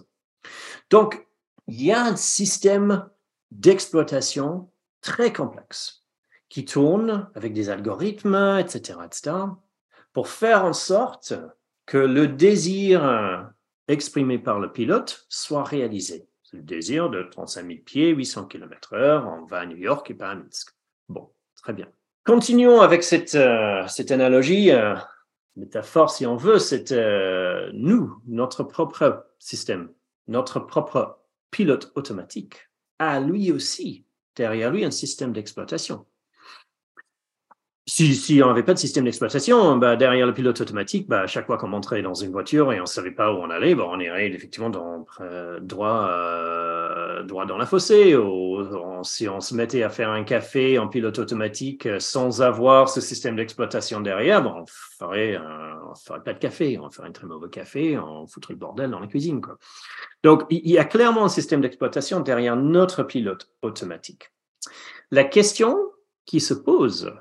Donc, 0.89 1.27
il 1.67 1.83
y 1.83 1.91
a 1.91 2.03
un 2.03 2.15
système 2.15 3.07
d'exploitation 3.51 4.71
très 5.01 5.31
complexe 5.31 6.03
qui 6.49 6.65
tourne 6.65 7.29
avec 7.35 7.53
des 7.53 7.69
algorithmes, 7.69 8.57
etc., 8.59 8.99
etc., 9.05 9.35
pour 10.13 10.27
faire 10.27 10.65
en 10.65 10.73
sorte 10.73 11.33
que 11.85 11.97
le 11.97 12.27
désir 12.27 13.51
exprimé 13.89 14.37
par 14.39 14.59
le 14.59 14.71
pilote 14.71 15.25
soit 15.27 15.63
réalisé. 15.63 16.27
C'est 16.43 16.57
le 16.57 16.63
désir 16.63 17.09
de 17.09 17.23
35 17.23 17.67
000 17.67 17.79
pieds, 17.85 18.09
800 18.09 18.45
km 18.45 18.93
heure, 18.93 19.27
on 19.27 19.45
va 19.45 19.59
à 19.59 19.65
New 19.65 19.77
York 19.77 20.09
et 20.09 20.13
pas 20.13 20.29
à 20.29 20.35
Minsk. 20.35 20.69
Bon, 21.09 21.29
très 21.55 21.73
bien. 21.73 21.87
Continuons 22.23 22.81
avec 22.81 23.03
cette, 23.03 23.35
euh, 23.35 23.85
cette 23.87 24.11
analogie, 24.11 24.71
euh, 24.71 24.95
métaphore 25.55 26.11
si 26.11 26.25
on 26.25 26.35
veut, 26.35 26.59
c'est 26.59 26.91
euh, 26.91 27.69
nous, 27.73 28.21
notre 28.27 28.63
propre 28.63 29.25
système, 29.39 29.91
notre 30.27 30.59
propre 30.59 31.19
pilote 31.51 31.91
automatique 31.95 32.69
a 32.99 33.19
lui 33.19 33.51
aussi 33.51 34.05
derrière 34.35 34.71
lui 34.71 34.85
un 34.85 34.91
système 34.91 35.33
d'exploitation 35.33 36.05
si, 37.89 38.41
on 38.43 38.47
n'avait 38.47 38.63
pas 38.63 38.75
de 38.75 38.79
système 38.79 39.05
d'exploitation, 39.05 39.75
bah, 39.77 39.95
derrière 39.95 40.27
le 40.27 40.33
pilote 40.33 40.61
automatique, 40.61 41.07
bah, 41.07 41.25
chaque 41.25 41.47
fois 41.47 41.57
qu'on 41.57 41.67
montrait 41.67 42.03
dans 42.03 42.13
une 42.13 42.31
voiture 42.31 42.71
et 42.71 42.79
on 42.79 42.83
ne 42.83 42.87
savait 42.87 43.11
pas 43.11 43.33
où 43.33 43.37
on 43.37 43.49
allait, 43.49 43.73
bah, 43.73 43.85
on 43.87 43.99
irait 43.99 44.27
effectivement 44.27 44.69
dans, 44.69 45.05
euh, 45.21 45.59
droit, 45.59 46.07
euh, 46.11 47.23
droit 47.23 47.47
dans 47.47 47.57
la 47.57 47.65
fossée. 47.65 48.15
Ou, 48.15 48.63
si 49.03 49.27
on 49.27 49.39
se 49.39 49.55
mettait 49.55 49.81
à 49.81 49.89
faire 49.89 50.11
un 50.11 50.23
café 50.23 50.77
en 50.77 50.87
pilote 50.87 51.17
automatique 51.17 51.85
euh, 51.87 51.99
sans 51.99 52.41
avoir 52.41 52.89
ce 52.89 53.01
système 53.01 53.35
d'exploitation 53.35 54.01
derrière, 54.01 54.45
on 54.45 54.65
ferait, 54.67 55.39
on 55.89 55.95
ferait 55.95 56.21
pas 56.21 56.33
de 56.33 56.39
café, 56.39 56.77
on 56.79 56.91
ferait 56.91 57.07
un 57.07 57.11
très 57.11 57.25
mauvais 57.25 57.49
café, 57.49 57.97
on 57.97 58.27
foutrait 58.27 58.53
le 58.53 58.59
bordel 58.59 58.91
dans 58.91 58.99
la 58.99 59.07
cuisine. 59.07 59.41
Quoi. 59.41 59.57
Donc, 60.23 60.43
il 60.51 60.69
y 60.69 60.77
a 60.77 60.85
clairement 60.85 61.25
un 61.25 61.29
système 61.29 61.61
d'exploitation 61.61 62.19
derrière 62.19 62.55
notre 62.55 63.03
pilote 63.03 63.49
automatique. 63.63 64.31
La 65.09 65.23
question 65.23 65.77
qui 66.25 66.39
se 66.39 66.53
pose, 66.53 67.11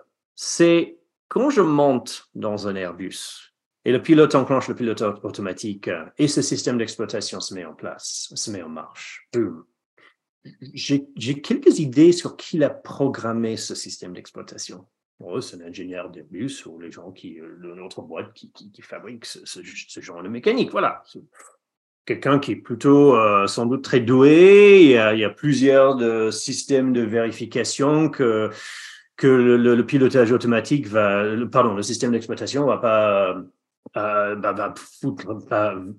c'est 0.40 1.01
quand 1.27 1.51
je 1.51 1.61
monte 1.61 2.31
dans 2.37 2.68
un 2.68 2.77
Airbus 2.77 3.53
et 3.85 3.90
le 3.90 4.01
pilote 4.01 4.37
enclenche 4.37 4.68
le 4.68 4.77
pilote 4.77 5.03
automatique 5.24 5.88
euh, 5.88 6.05
et 6.16 6.29
ce 6.29 6.42
système 6.42 6.79
d'exploitation 6.79 7.40
se 7.40 7.55
met 7.55 7.64
en 7.64 7.74
place, 7.74 8.33
se 8.33 8.51
met 8.53 8.62
en 8.62 8.68
marche, 8.68 9.29
j'ai 10.72 11.40
quelques 11.42 11.81
idées 11.81 12.12
sur 12.12 12.37
qui 12.37 12.62
a 12.62 12.70
programmé 12.70 13.57
ce 13.57 13.74
système 13.74 14.12
d'exploitation. 14.12 14.87
c'est 15.40 15.57
l'ingénieur 15.57 16.09
d'Airbus 16.09 16.66
ou 16.66 16.79
les 16.79 16.92
gens 16.92 17.11
qui, 17.11 17.40
notre 17.61 18.03
boîte 18.03 18.33
qui, 18.33 18.53
qui, 18.53 18.81
fabrique 18.81 19.27
ce, 19.27 20.01
genre 20.01 20.22
de 20.22 20.29
mécanique. 20.29 20.70
Voilà. 20.70 21.03
Quelqu'un 22.07 22.38
qui 22.38 22.53
est 22.53 22.57
plutôt 22.57 23.16
euh, 23.16 23.48
sans 23.48 23.66
doute 23.66 23.83
très 23.83 24.01
doué. 24.01 24.83
Il 24.83 25.18
y 25.18 25.24
a, 25.24 25.31
plusieurs 25.31 26.33
systèmes 26.33 26.92
de 26.92 27.03
vérification 27.03 28.09
que 28.09 28.51
que 29.18 29.26
le, 29.26 29.85
pilotage 29.85 30.31
automatique 30.31 30.87
va, 30.87 31.24
pardon, 31.50 31.74
le 31.74 31.83
système 31.83 32.12
d'exploitation 32.12 32.64
va 32.66 32.78
pas, 32.78 33.37
euh, 33.96 34.37
va, 34.37 34.74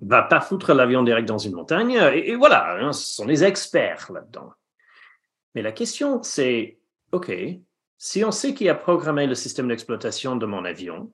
va, 0.01 0.21
pas 0.23 0.39
foutre 0.39 0.73
l'avion 0.73 1.03
direct 1.03 1.27
dans 1.27 1.37
une 1.37 1.53
montagne. 1.53 1.99
Et, 2.13 2.35
voilà, 2.35 2.77
hein, 2.79 2.93
ce 2.93 3.15
sont 3.15 3.25
les 3.25 3.43
experts 3.43 4.09
là-dedans. 4.13 4.53
Mais 5.53 5.61
la 5.61 5.73
question, 5.73 6.23
c'est, 6.23 6.79
OK, 7.11 7.29
si 7.97 8.23
on 8.23 8.31
sait 8.31 8.53
qui 8.53 8.69
a 8.69 8.75
programmé 8.75 9.27
le 9.27 9.35
système 9.35 9.67
d'exploitation 9.67 10.37
de 10.37 10.45
mon 10.45 10.63
avion, 10.63 11.11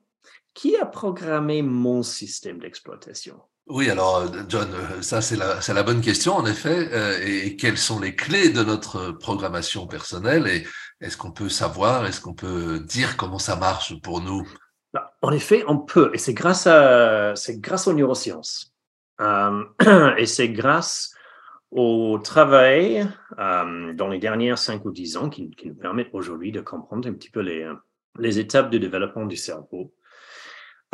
qui 0.54 0.76
a 0.76 0.86
programmé 0.86 1.60
mon 1.60 2.04
système 2.04 2.60
d'exploitation? 2.60 3.40
Oui, 3.66 3.90
alors 3.90 4.30
John, 4.48 4.68
ça 5.00 5.20
c'est 5.20 5.34
la, 5.34 5.58
la, 5.66 5.82
bonne 5.82 6.00
question 6.00 6.36
en 6.36 6.46
effet. 6.46 6.88
Euh, 6.92 7.18
et, 7.20 7.56
quelles 7.56 7.78
sont 7.78 7.98
les 7.98 8.14
clés 8.14 8.50
de 8.50 8.62
notre 8.62 9.10
programmation 9.10 9.88
personnelle? 9.88 10.46
Et 10.46 10.64
est-ce 11.00 11.16
qu'on 11.16 11.30
peut 11.30 11.48
savoir, 11.48 12.06
est-ce 12.06 12.20
qu'on 12.20 12.34
peut 12.34 12.80
dire 12.80 13.16
comment 13.16 13.38
ça 13.38 13.56
marche 13.56 14.00
pour 14.00 14.20
nous? 14.20 14.48
Bah, 14.92 15.14
En 15.22 15.32
effet, 15.32 15.64
on 15.68 15.78
peut. 15.78 16.10
Et 16.14 16.18
c'est 16.18 16.34
grâce, 16.34 16.66
à, 16.66 17.34
c'est 17.36 17.60
grâce 17.60 17.86
aux 17.86 17.92
neurosciences. 17.92 18.72
Euh, 19.20 19.64
et 20.18 20.26
c'est 20.26 20.48
grâce 20.48 21.14
au 21.70 22.18
travail 22.18 23.06
euh, 23.38 23.92
dans 23.92 24.08
les 24.08 24.18
dernières 24.18 24.58
5 24.58 24.84
ou 24.84 24.90
10 24.90 25.16
ans 25.16 25.28
qui, 25.28 25.50
nous 25.64 25.74
permettent 25.74 26.10
aujourd'hui 26.12 26.52
de 26.52 26.60
comprendre 26.60 27.08
un 27.08 27.12
petit 27.12 27.30
peu 27.30 27.40
les, 27.40 27.70
les 28.18 28.38
étapes 28.38 28.70
de 28.70 28.78
développement 28.78 29.26
du 29.26 29.36
cerveau. 29.36 29.92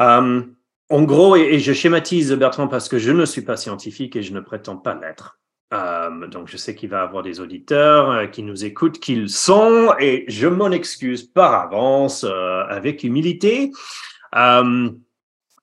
Euh, 0.00 0.42
en 0.88 1.02
gros, 1.04 1.36
et, 1.36 1.58
je 1.58 1.72
schématise 1.72 2.32
Bertrand 2.32 2.68
parce 2.68 2.88
que 2.88 2.98
je 2.98 3.12
ne 3.12 3.24
suis 3.24 3.42
pas 3.42 3.56
scientifique 3.56 4.16
et 4.16 4.22
je 4.22 4.32
ne 4.32 4.40
prétends 4.40 4.76
pas 4.76 4.94
l'être. 4.94 5.38
Euh, 5.72 6.26
donc, 6.26 6.48
je 6.48 6.56
sais 6.56 6.74
qu'il 6.74 6.90
va 6.90 7.02
avoir 7.02 7.22
des 7.22 7.40
auditeurs 7.40 8.10
euh, 8.10 8.26
qui 8.26 8.42
nous 8.42 8.64
écoutent, 8.64 8.98
qu'ils 8.98 9.30
sont, 9.30 9.94
et 9.98 10.24
je 10.28 10.46
m'en 10.46 10.70
excuse 10.70 11.22
par 11.22 11.54
avance 11.54 12.24
euh, 12.24 12.64
avec 12.68 13.04
humilité. 13.04 13.70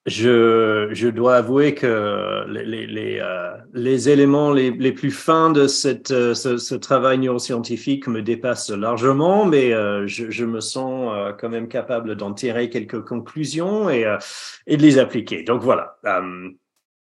Je, 0.06 0.88
je, 0.92 1.08
dois 1.08 1.36
avouer 1.36 1.74
que 1.74 2.46
les, 2.48 2.86
les, 2.86 3.22
les 3.74 4.08
éléments 4.08 4.50
les, 4.50 4.70
les, 4.70 4.92
plus 4.92 5.10
fins 5.10 5.50
de 5.50 5.66
cette, 5.66 6.08
ce, 6.08 6.56
ce, 6.56 6.74
travail 6.74 7.18
neuroscientifique 7.18 8.08
me 8.08 8.22
dépassent 8.22 8.70
largement, 8.70 9.44
mais 9.44 9.72
je, 10.06 10.30
je, 10.30 10.44
me 10.46 10.60
sens 10.60 11.34
quand 11.38 11.50
même 11.50 11.68
capable 11.68 12.16
d'en 12.16 12.32
tirer 12.32 12.70
quelques 12.70 13.02
conclusions 13.02 13.90
et, 13.90 14.06
et 14.66 14.78
de 14.78 14.82
les 14.82 14.98
appliquer. 14.98 15.42
Donc 15.42 15.60
voilà. 15.60 15.98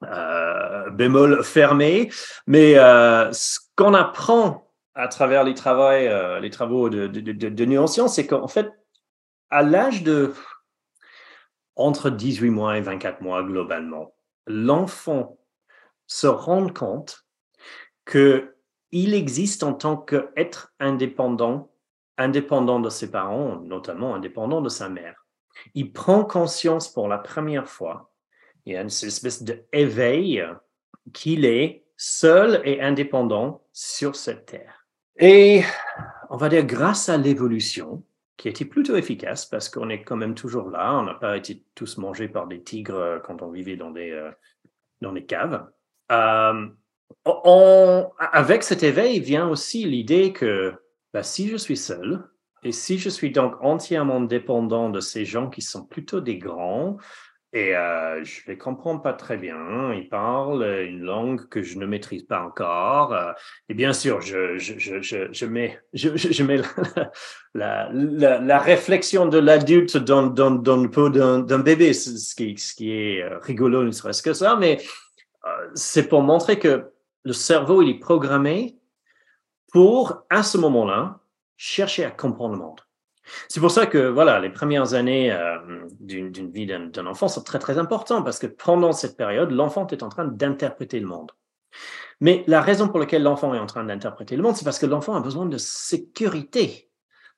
Euh, 0.03 0.89
bémol 0.89 1.43
fermé. 1.43 2.09
Mais 2.47 2.77
euh, 2.77 3.31
ce 3.33 3.59
qu'on 3.75 3.93
apprend 3.93 4.71
à 4.95 5.07
travers 5.07 5.43
les 5.43 5.53
travaux, 5.53 5.83
euh, 5.83 6.39
les 6.39 6.49
travaux 6.49 6.89
de, 6.89 7.07
de, 7.07 7.19
de, 7.19 7.49
de 7.49 8.07
c'est 8.07 8.25
qu'en 8.25 8.47
fait, 8.47 8.69
à 9.49 9.61
l'âge 9.61 10.03
de 10.03 10.33
entre 11.75 12.09
18 12.09 12.49
mois 12.49 12.77
et 12.77 12.81
24 12.81 13.21
mois 13.21 13.43
globalement, 13.43 14.13
l'enfant 14.47 15.37
se 16.07 16.27
rend 16.27 16.67
compte 16.67 17.25
que 18.05 18.55
il 18.91 19.13
existe 19.13 19.63
en 19.63 19.73
tant 19.73 19.95
qu'être 19.95 20.73
indépendant, 20.79 21.71
indépendant 22.17 22.79
de 22.79 22.89
ses 22.89 23.09
parents, 23.09 23.57
notamment 23.61 24.15
indépendant 24.15 24.61
de 24.61 24.67
sa 24.67 24.89
mère. 24.89 25.25
Il 25.75 25.93
prend 25.93 26.25
conscience 26.25 26.91
pour 26.91 27.07
la 27.07 27.17
première 27.17 27.69
fois 27.69 28.10
il 28.65 28.73
y 28.73 28.77
a 28.77 28.81
une 28.81 28.87
espèce 28.87 29.43
d'éveil 29.43 30.43
qu'il 31.13 31.45
est 31.45 31.83
seul 31.97 32.61
et 32.65 32.81
indépendant 32.81 33.63
sur 33.73 34.15
cette 34.15 34.45
terre. 34.47 34.87
Et 35.19 35.63
on 36.29 36.37
va 36.37 36.49
dire 36.49 36.65
grâce 36.65 37.09
à 37.09 37.17
l'évolution, 37.17 38.03
qui 38.37 38.47
été 38.47 38.65
plutôt 38.65 38.95
efficace 38.95 39.45
parce 39.45 39.69
qu'on 39.69 39.89
est 39.89 40.01
quand 40.01 40.15
même 40.15 40.33
toujours 40.33 40.69
là, 40.69 40.97
on 40.97 41.03
n'a 41.03 41.13
pas 41.13 41.37
été 41.37 41.63
tous 41.75 41.97
mangés 41.99 42.27
par 42.27 42.47
des 42.47 42.63
tigres 42.63 43.21
quand 43.23 43.43
on 43.43 43.51
vivait 43.51 43.75
dans 43.75 43.91
des, 43.91 44.09
euh, 44.09 44.31
dans 45.01 45.11
des 45.11 45.25
caves. 45.25 45.67
Euh, 46.11 46.67
avec 48.17 48.63
cet 48.63 48.81
éveil 48.81 49.19
vient 49.19 49.47
aussi 49.47 49.85
l'idée 49.85 50.33
que 50.33 50.73
bah, 51.13 51.23
si 51.23 51.49
je 51.49 51.57
suis 51.57 51.77
seul, 51.77 52.23
et 52.63 52.71
si 52.71 52.97
je 52.97 53.09
suis 53.09 53.31
donc 53.31 53.55
entièrement 53.61 54.21
dépendant 54.21 54.89
de 54.89 54.99
ces 54.99 55.25
gens 55.25 55.49
qui 55.49 55.61
sont 55.61 55.85
plutôt 55.85 56.21
des 56.21 56.37
grands, 56.37 56.97
et 57.53 57.75
euh, 57.75 58.23
je 58.23 58.41
ne 58.41 58.53
les 58.53 58.57
comprends 58.57 58.97
pas 58.97 59.11
très 59.11 59.35
bien. 59.35 59.91
Ils 59.93 60.07
parlent 60.07 60.63
une 60.87 61.01
langue 61.01 61.49
que 61.49 61.61
je 61.61 61.77
ne 61.77 61.85
maîtrise 61.85 62.23
pas 62.23 62.41
encore. 62.41 63.13
Euh, 63.13 63.33
et 63.67 63.73
bien 63.73 63.91
sûr, 63.91 64.21
je, 64.21 64.57
je, 64.57 64.79
je, 64.79 65.27
je 65.31 65.45
mets, 65.45 65.77
je, 65.93 66.43
mets 66.43 66.61
la, 67.53 67.89
la, 67.91 68.39
la, 68.39 68.59
réflexion 68.59 69.25
de 69.25 69.37
l'adulte 69.37 69.97
dans, 69.97 70.27
dans, 70.27 70.51
dans, 70.51 70.77
le 70.77 70.89
pot 70.89 71.09
d'un 71.09 71.59
bébé, 71.59 71.91
ce 71.93 72.33
qui, 72.35 72.57
ce 72.57 72.73
qui 72.73 72.91
est 72.91 73.21
euh, 73.21 73.37
rigolo, 73.39 73.83
ne 73.83 73.91
serait-ce 73.91 74.23
que 74.23 74.33
ça. 74.33 74.55
Mais 74.55 74.81
c'est 75.73 76.07
pour 76.07 76.21
montrer 76.21 76.57
que 76.57 76.91
le 77.23 77.33
cerveau, 77.33 77.81
il 77.81 77.89
est 77.89 77.99
programmé 77.99 78.77
pour, 79.73 80.23
à 80.29 80.43
ce 80.43 80.57
moment-là, 80.57 81.19
chercher 81.57 82.05
à 82.05 82.11
comprendre 82.11 82.53
le 82.53 82.59
monde. 82.59 82.79
C'est 83.47 83.59
pour 83.59 83.71
ça 83.71 83.85
que 83.85 83.97
voilà, 84.09 84.39
les 84.39 84.49
premières 84.49 84.93
années 84.93 85.31
euh, 85.31 85.57
d'une 85.99 86.51
vie 86.51 86.65
d'un 86.65 87.05
enfant 87.05 87.27
sont 87.27 87.43
très 87.43 87.59
très 87.59 87.77
importantes 87.77 88.23
parce 88.23 88.39
que 88.39 88.47
pendant 88.47 88.91
cette 88.91 89.17
période, 89.17 89.51
l'enfant 89.51 89.87
est 89.87 90.03
en 90.03 90.09
train 90.09 90.25
d'interpréter 90.25 90.99
le 90.99 91.07
monde. 91.07 91.31
Mais 92.19 92.43
la 92.47 92.61
raison 92.61 92.87
pour 92.87 92.99
laquelle 92.99 93.23
l'enfant 93.23 93.53
est 93.53 93.59
en 93.59 93.65
train 93.65 93.83
d'interpréter 93.83 94.35
le 94.35 94.43
monde, 94.43 94.55
c'est 94.55 94.65
parce 94.65 94.79
que 94.79 94.85
l'enfant 94.85 95.15
a 95.15 95.21
besoin 95.21 95.45
de 95.45 95.57
sécurité. 95.57 96.89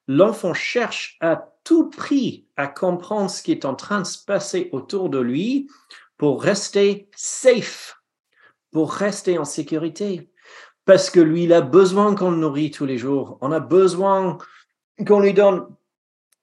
L'enfant 0.07 0.53
cherche 0.53 1.17
à 1.21 1.53
tout 1.63 1.89
prix 1.89 2.45
à 2.57 2.67
comprendre 2.67 3.29
ce 3.29 3.41
qui 3.41 3.51
est 3.51 3.65
en 3.65 3.75
train 3.75 4.01
de 4.01 4.05
se 4.05 4.23
passer 4.23 4.69
autour 4.73 5.09
de 5.09 5.19
lui 5.19 5.69
pour 6.17 6.43
rester 6.43 7.09
safe, 7.15 8.01
pour 8.71 8.91
rester 8.91 9.37
en 9.37 9.45
sécurité. 9.45 10.29
Parce 10.85 11.09
que 11.09 11.21
lui, 11.21 11.45
il 11.45 11.53
a 11.53 11.61
besoin 11.61 12.13
qu'on 12.15 12.31
le 12.31 12.37
nourrit 12.37 12.71
tous 12.71 12.85
les 12.85 12.97
jours. 12.97 13.37
On 13.39 13.53
a 13.53 13.61
besoin 13.61 14.37
qu'on 15.07 15.21
lui 15.21 15.33
donne 15.33 15.65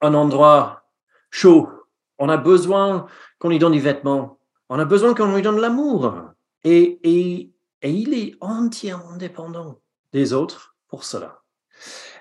un 0.00 0.14
endroit 0.14 0.84
chaud. 1.30 1.68
On 2.18 2.28
a 2.28 2.36
besoin 2.36 3.06
qu'on 3.38 3.48
lui 3.48 3.58
donne 3.58 3.72
des 3.72 3.78
vêtements. 3.78 4.38
On 4.68 4.78
a 4.78 4.84
besoin 4.84 5.14
qu'on 5.14 5.34
lui 5.34 5.42
donne 5.42 5.60
l'amour. 5.60 6.14
Et, 6.64 7.00
et, 7.02 7.50
et 7.82 7.90
il 7.90 8.14
est 8.14 8.36
entièrement 8.40 9.16
dépendant 9.16 9.80
des 10.12 10.32
autres 10.32 10.76
pour 10.88 11.04
cela. 11.04 11.42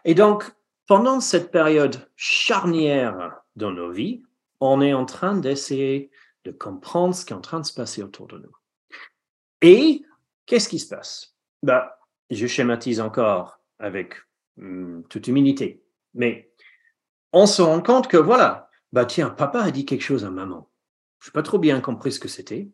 Et 0.05 0.15
donc, 0.15 0.51
pendant 0.87 1.19
cette 1.19 1.51
période 1.51 2.09
charnière 2.15 3.41
dans 3.55 3.71
nos 3.71 3.91
vies, 3.91 4.23
on 4.59 4.81
est 4.81 4.93
en 4.93 5.05
train 5.05 5.35
d'essayer 5.35 6.11
de 6.45 6.51
comprendre 6.51 7.13
ce 7.13 7.25
qui 7.25 7.33
est 7.33 7.35
en 7.35 7.41
train 7.41 7.59
de 7.59 7.65
se 7.65 7.73
passer 7.73 8.01
autour 8.01 8.27
de 8.27 8.37
nous. 8.37 8.55
Et 9.61 10.03
qu'est-ce 10.45 10.69
qui 10.69 10.79
se 10.79 10.87
passe? 10.87 11.35
Bah, 11.61 11.99
Je 12.29 12.47
schématise 12.47 13.01
encore 13.01 13.59
avec 13.79 14.15
hum, 14.57 15.03
toute 15.09 15.27
humilité. 15.27 15.83
Mais 16.13 16.48
on 17.33 17.45
se 17.45 17.61
rend 17.61 17.81
compte 17.81 18.07
que 18.07 18.17
voilà, 18.17 18.69
bah 18.91 19.05
tiens, 19.05 19.29
papa 19.29 19.61
a 19.61 19.71
dit 19.71 19.85
quelque 19.85 20.03
chose 20.03 20.25
à 20.25 20.29
maman. 20.29 20.69
Je 21.19 21.29
n'ai 21.29 21.33
pas 21.33 21.43
trop 21.43 21.59
bien 21.59 21.81
compris 21.81 22.11
ce 22.11 22.19
que 22.19 22.27
c'était, 22.27 22.69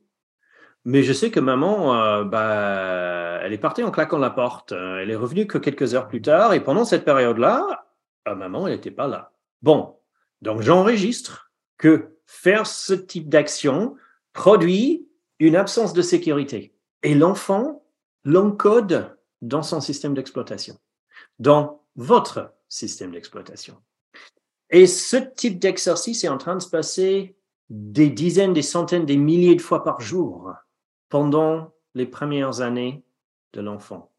mais 0.86 1.02
je 1.02 1.13
sais 1.13 1.32
que 1.32 1.39
maman, 1.39 1.96
euh, 1.96 2.24
bah, 2.24 3.39
elle 3.41 3.54
est 3.54 3.58
partie 3.58 3.84
en 3.84 3.91
claquant 3.91 4.20
la 4.20 4.30
porte. 4.30 4.72
Elle 4.72 5.10
est 5.10 5.15
revenue 5.15 5.48
que 5.48 5.58
quelques 5.58 5.96
heures 5.96 6.08
plus 6.08 6.22
tard, 6.22 6.54
et 6.54 6.63
pendant 6.63 6.86
cette 6.86 7.06
période-là, 7.06 7.86
ah, 8.26 8.36
maman, 8.36 8.68
elle 8.68 8.76
n'était 8.76 8.91
pas 8.91 9.08
là. 9.08 9.32
Bon, 9.62 9.98
donc 10.41 10.62
j'enregistre 10.62 11.52
que 11.78 12.15
faire 12.26 12.68
ce 12.68 12.94
type 12.94 13.30
d'action 13.30 13.96
produit 14.34 15.08
une 15.39 15.56
absence 15.56 15.94
de 15.94 16.02
sécurité. 16.02 16.76
Et 17.04 17.15
l'enfant 17.15 17.84
l'encode 18.24 19.18
dans 19.41 19.63
son 19.63 19.82
système 19.82 20.13
d'exploitation, 20.13 20.78
dans 21.39 21.84
votre 21.96 22.54
système 22.68 23.12
d'exploitation. 23.12 23.78
Et 24.69 24.88
ce 24.88 25.17
type 25.17 25.60
d'exercice 25.60 26.23
est 26.23 26.30
en 26.30 26.38
train 26.38 26.56
de 26.56 26.62
se 26.62 26.69
passer 26.69 27.36
des 27.69 28.10
dizaines, 28.10 28.54
des 28.54 28.62
centaines, 28.62 29.06
des 29.06 29.17
milliers 29.17 29.56
de 29.56 29.62
fois 29.62 29.84
par 29.84 30.01
jour 30.01 30.54
pendant 31.10 31.73
les 31.93 32.06
premières 32.06 32.62
années 32.62 33.04
de 33.54 33.62
l'enfant. 33.62 34.12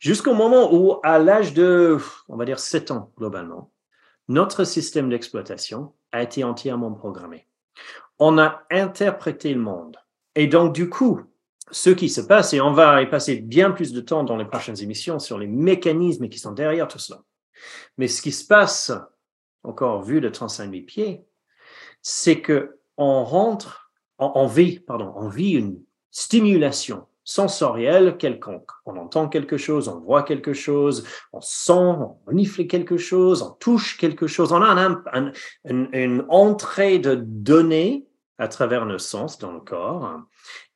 Jusqu'au 0.00 0.34
moment 0.34 0.74
où, 0.74 0.98
à 1.02 1.18
l'âge 1.18 1.54
de, 1.54 1.98
on 2.28 2.36
va 2.36 2.44
dire, 2.44 2.58
7 2.58 2.90
ans 2.90 3.12
globalement, 3.16 3.70
notre 4.28 4.64
système 4.64 5.08
d'exploitation 5.10 5.92
a 6.10 6.22
été 6.22 6.44
entièrement 6.44 6.92
programmé. 6.92 7.46
On 8.18 8.38
a 8.38 8.62
interprété 8.70 9.52
le 9.54 9.60
monde. 9.60 9.96
Et 10.34 10.46
donc, 10.46 10.74
du 10.74 10.88
coup, 10.88 11.20
ce 11.70 11.90
qui 11.90 12.08
se 12.08 12.20
passe, 12.20 12.52
et 12.52 12.60
on 12.60 12.72
va 12.72 13.02
y 13.02 13.08
passer 13.08 13.36
bien 13.36 13.70
plus 13.70 13.92
de 13.92 14.00
temps 14.00 14.24
dans 14.24 14.36
les 14.36 14.44
prochaines 14.44 14.80
émissions 14.80 15.18
sur 15.18 15.38
les 15.38 15.46
mécanismes 15.46 16.28
qui 16.28 16.38
sont 16.38 16.52
derrière 16.52 16.88
tout 16.88 16.98
cela. 16.98 17.22
Mais 17.98 18.08
ce 18.08 18.22
qui 18.22 18.32
se 18.32 18.46
passe, 18.46 18.92
encore 19.64 20.02
vu 20.02 20.20
de 20.20 20.28
35 20.28 20.70
000 20.70 20.84
pieds, 20.84 21.24
c'est 22.00 22.40
que 22.40 22.78
on 22.96 23.24
rentre, 23.24 23.92
en 24.18 24.46
vit, 24.46 24.80
pardon, 24.80 25.12
on 25.16 25.28
vit 25.28 25.52
une 25.52 25.80
stimulation 26.10 27.06
sensorielle 27.24 28.16
quelconque. 28.16 28.70
On 28.84 28.96
entend 28.96 29.28
quelque 29.28 29.56
chose, 29.56 29.88
on 29.88 30.00
voit 30.00 30.22
quelque 30.22 30.52
chose, 30.52 31.06
on 31.32 31.40
sent, 31.40 31.72
on 31.72 32.18
renifle 32.26 32.66
quelque 32.66 32.96
chose, 32.96 33.42
on 33.42 33.50
touche 33.52 33.96
quelque 33.96 34.26
chose. 34.26 34.52
On 34.52 34.62
a 34.62 35.32
une 35.64 36.26
entrée 36.28 36.98
de 36.98 37.14
données 37.14 38.06
à 38.38 38.48
travers 38.48 38.86
nos 38.86 38.98
sens 38.98 39.38
dans 39.38 39.52
le 39.52 39.60
corps 39.60 40.20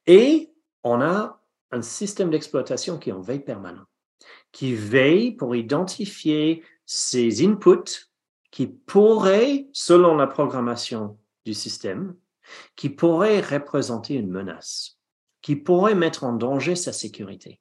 et 0.06 0.50
on 0.84 1.00
a 1.00 1.40
un 1.72 1.82
système 1.82 2.30
d'exploitation 2.30 2.98
qui 2.98 3.10
est 3.10 3.12
en 3.12 3.20
veille 3.20 3.44
permanente, 3.44 3.88
qui 4.52 4.74
veille 4.74 5.32
pour 5.32 5.56
identifier 5.56 6.62
ces 6.84 7.44
inputs 7.44 8.05
qui 8.56 8.68
pourraient, 8.68 9.66
selon 9.74 10.16
la 10.16 10.26
programmation 10.26 11.18
du 11.44 11.52
système, 11.52 12.16
qui 12.74 12.88
pourraient 12.88 13.42
représenter 13.42 14.14
une 14.14 14.30
menace, 14.30 14.98
qui 15.42 15.56
pourraient 15.56 15.94
mettre 15.94 16.24
en 16.24 16.32
danger 16.32 16.74
sa 16.74 16.94
sécurité. 16.94 17.60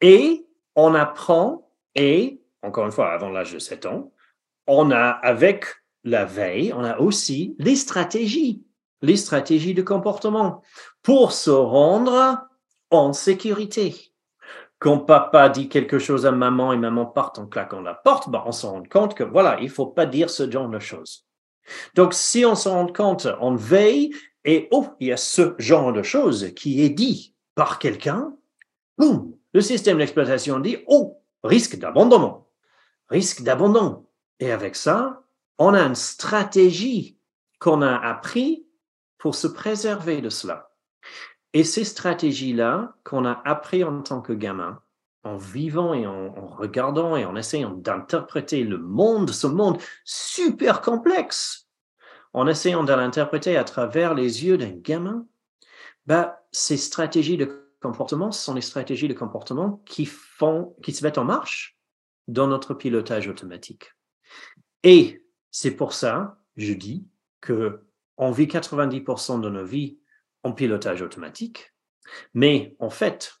Et 0.00 0.46
on 0.76 0.94
apprend, 0.94 1.70
et 1.94 2.40
encore 2.62 2.86
une 2.86 2.92
fois, 2.92 3.12
avant 3.12 3.28
l'âge 3.28 3.52
de 3.52 3.58
7 3.58 3.84
ans, 3.84 4.14
on 4.66 4.90
a, 4.92 5.10
avec 5.10 5.66
la 6.04 6.24
veille, 6.24 6.72
on 6.72 6.84
a 6.84 7.00
aussi 7.00 7.54
les 7.58 7.76
stratégies, 7.76 8.64
les 9.02 9.18
stratégies 9.18 9.74
de 9.74 9.82
comportement 9.82 10.62
pour 11.02 11.32
se 11.32 11.50
rendre 11.50 12.48
en 12.88 13.12
sécurité. 13.12 14.13
Quand 14.78 14.98
papa 14.98 15.48
dit 15.48 15.68
quelque 15.68 15.98
chose 15.98 16.26
à 16.26 16.32
maman 16.32 16.72
et 16.72 16.76
maman 16.76 17.06
part 17.06 17.32
en 17.38 17.46
claquant 17.46 17.80
la 17.80 17.94
porte, 17.94 18.28
ben 18.28 18.42
on 18.46 18.52
se 18.52 18.66
rend 18.66 18.82
compte 18.82 19.14
que 19.14 19.24
voilà, 19.24 19.58
il 19.60 19.70
faut 19.70 19.86
pas 19.86 20.06
dire 20.06 20.30
ce 20.30 20.50
genre 20.50 20.68
de 20.68 20.78
choses. 20.78 21.26
Donc, 21.94 22.12
si 22.12 22.44
on 22.44 22.54
se 22.54 22.68
rend 22.68 22.86
compte, 22.86 23.26
on 23.40 23.54
veille 23.54 24.14
et 24.44 24.68
oh, 24.70 24.88
il 25.00 25.08
y 25.08 25.12
a 25.12 25.16
ce 25.16 25.54
genre 25.58 25.92
de 25.92 26.02
choses 26.02 26.52
qui 26.54 26.82
est 26.82 26.90
dit 26.90 27.34
par 27.54 27.78
quelqu'un, 27.78 28.36
boum, 28.98 29.34
le 29.52 29.60
système 29.60 29.98
d'exploitation 29.98 30.58
dit 30.60 30.78
oh, 30.86 31.22
risque 31.42 31.78
d'abandonnement, 31.78 32.48
risque 33.08 33.42
d'abandon. 33.42 34.06
Et 34.40 34.52
avec 34.52 34.76
ça, 34.76 35.22
on 35.58 35.72
a 35.72 35.80
une 35.80 35.94
stratégie 35.94 37.18
qu'on 37.60 37.80
a 37.80 37.96
appris 37.96 38.66
pour 39.18 39.34
se 39.34 39.46
préserver 39.46 40.20
de 40.20 40.28
cela. 40.28 40.70
Et 41.54 41.62
ces 41.62 41.84
stratégies-là 41.84 42.96
qu'on 43.04 43.24
a 43.24 43.40
appris 43.44 43.84
en 43.84 44.02
tant 44.02 44.20
que 44.20 44.32
gamin, 44.32 44.82
en 45.22 45.36
vivant 45.36 45.94
et 45.94 46.04
en, 46.04 46.46
regardant 46.48 47.16
et 47.16 47.24
en 47.24 47.36
essayant 47.36 47.70
d'interpréter 47.70 48.64
le 48.64 48.76
monde, 48.76 49.30
ce 49.30 49.46
monde 49.46 49.80
super 50.04 50.82
complexe, 50.82 51.68
en 52.32 52.48
essayant 52.48 52.82
de 52.82 52.92
l'interpréter 52.92 53.56
à 53.56 53.62
travers 53.62 54.14
les 54.14 54.44
yeux 54.44 54.58
d'un 54.58 54.72
gamin, 54.72 55.26
bah, 56.06 56.44
ces 56.50 56.76
stratégies 56.76 57.36
de 57.36 57.70
comportement 57.80 58.32
sont 58.32 58.54
les 58.54 58.60
stratégies 58.60 59.08
de 59.08 59.14
comportement 59.14 59.80
qui 59.86 60.06
font, 60.06 60.74
qui 60.82 60.92
se 60.92 61.04
mettent 61.04 61.18
en 61.18 61.24
marche 61.24 61.78
dans 62.26 62.48
notre 62.48 62.74
pilotage 62.74 63.28
automatique. 63.28 63.94
Et 64.82 65.24
c'est 65.52 65.70
pour 65.70 65.92
ça, 65.92 66.40
je 66.56 66.72
dis 66.72 67.06
que 67.40 67.84
on 68.16 68.32
vit 68.32 68.46
90% 68.46 69.40
de 69.40 69.48
nos 69.48 69.64
vies 69.64 69.98
en 70.44 70.52
pilotage 70.52 71.02
automatique, 71.02 71.74
mais 72.34 72.76
en 72.78 72.90
fait, 72.90 73.34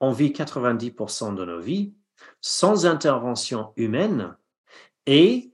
on 0.00 0.12
vit 0.12 0.30
90% 0.30 1.34
de 1.34 1.44
nos 1.44 1.60
vies 1.60 1.94
sans 2.40 2.86
intervention 2.86 3.72
humaine 3.76 4.36
et 5.06 5.52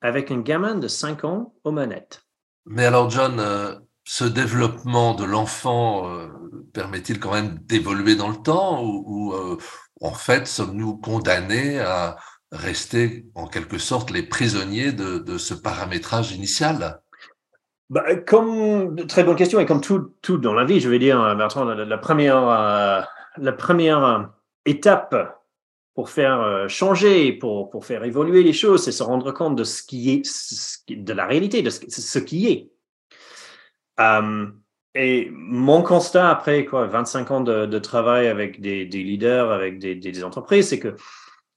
avec 0.00 0.30
un 0.30 0.40
gamin 0.40 0.74
de 0.74 0.88
5 0.88 1.24
ans 1.24 1.54
aux 1.64 1.72
manettes. 1.72 2.22
Mais 2.66 2.84
alors, 2.84 3.10
John, 3.10 3.38
euh, 3.40 3.74
ce 4.04 4.24
développement 4.24 5.14
de 5.14 5.24
l'enfant 5.24 6.08
euh, 6.08 6.28
permet-il 6.72 7.18
quand 7.18 7.32
même 7.32 7.58
d'évoluer 7.64 8.14
dans 8.14 8.28
le 8.28 8.36
temps 8.36 8.82
ou, 8.84 9.32
euh, 9.32 9.58
en 10.00 10.12
fait 10.12 10.46
sommes-nous 10.46 10.96
condamnés 10.98 11.78
à 11.80 12.16
rester 12.50 13.26
en 13.34 13.46
quelque 13.46 13.78
sorte 13.78 14.10
les 14.10 14.22
prisonniers 14.22 14.92
de 14.92 15.38
ce 15.38 15.54
paramétrage 15.54 16.32
initial? 16.32 17.01
Bah, 17.92 18.16
comme 18.16 18.96
très 19.06 19.22
bonne 19.22 19.36
question 19.36 19.60
et 19.60 19.66
comme 19.66 19.82
tout, 19.82 20.14
tout 20.22 20.38
dans 20.38 20.54
la 20.54 20.64
vie, 20.64 20.80
je 20.80 20.88
vais 20.88 20.98
dire, 20.98 21.36
Bertrand, 21.36 21.66
la, 21.66 21.98
première, 21.98 22.38
euh, 22.38 23.02
la 23.36 23.52
première 23.52 24.02
euh, 24.02 24.22
étape 24.64 25.14
pour 25.94 26.08
faire 26.08 26.40
euh, 26.40 26.68
changer, 26.68 27.34
pour, 27.34 27.68
pour 27.68 27.84
faire 27.84 28.02
évoluer 28.04 28.42
les 28.44 28.54
choses, 28.54 28.82
c'est 28.82 28.92
se 28.92 29.02
rendre 29.02 29.30
compte 29.30 29.56
de 29.56 29.64
ce 29.64 29.82
qui 29.82 30.10
est, 30.10 30.90
de 30.90 31.12
la 31.12 31.26
réalité, 31.26 31.60
de 31.60 31.68
ce, 31.68 32.18
qui 32.18 32.46
est. 32.46 32.70
et 34.94 35.28
mon 35.30 35.82
constat 35.82 36.30
après 36.30 36.64
quoi, 36.64 36.86
25 36.86 37.30
ans 37.30 37.40
de, 37.42 37.78
travail 37.78 38.26
avec 38.26 38.62
des, 38.62 38.86
des, 38.86 39.02
leaders, 39.02 39.50
avec 39.52 39.78
des, 39.78 39.96
des 39.96 40.24
entreprises, 40.24 40.68
c'est 40.68 40.78
que, 40.78 40.96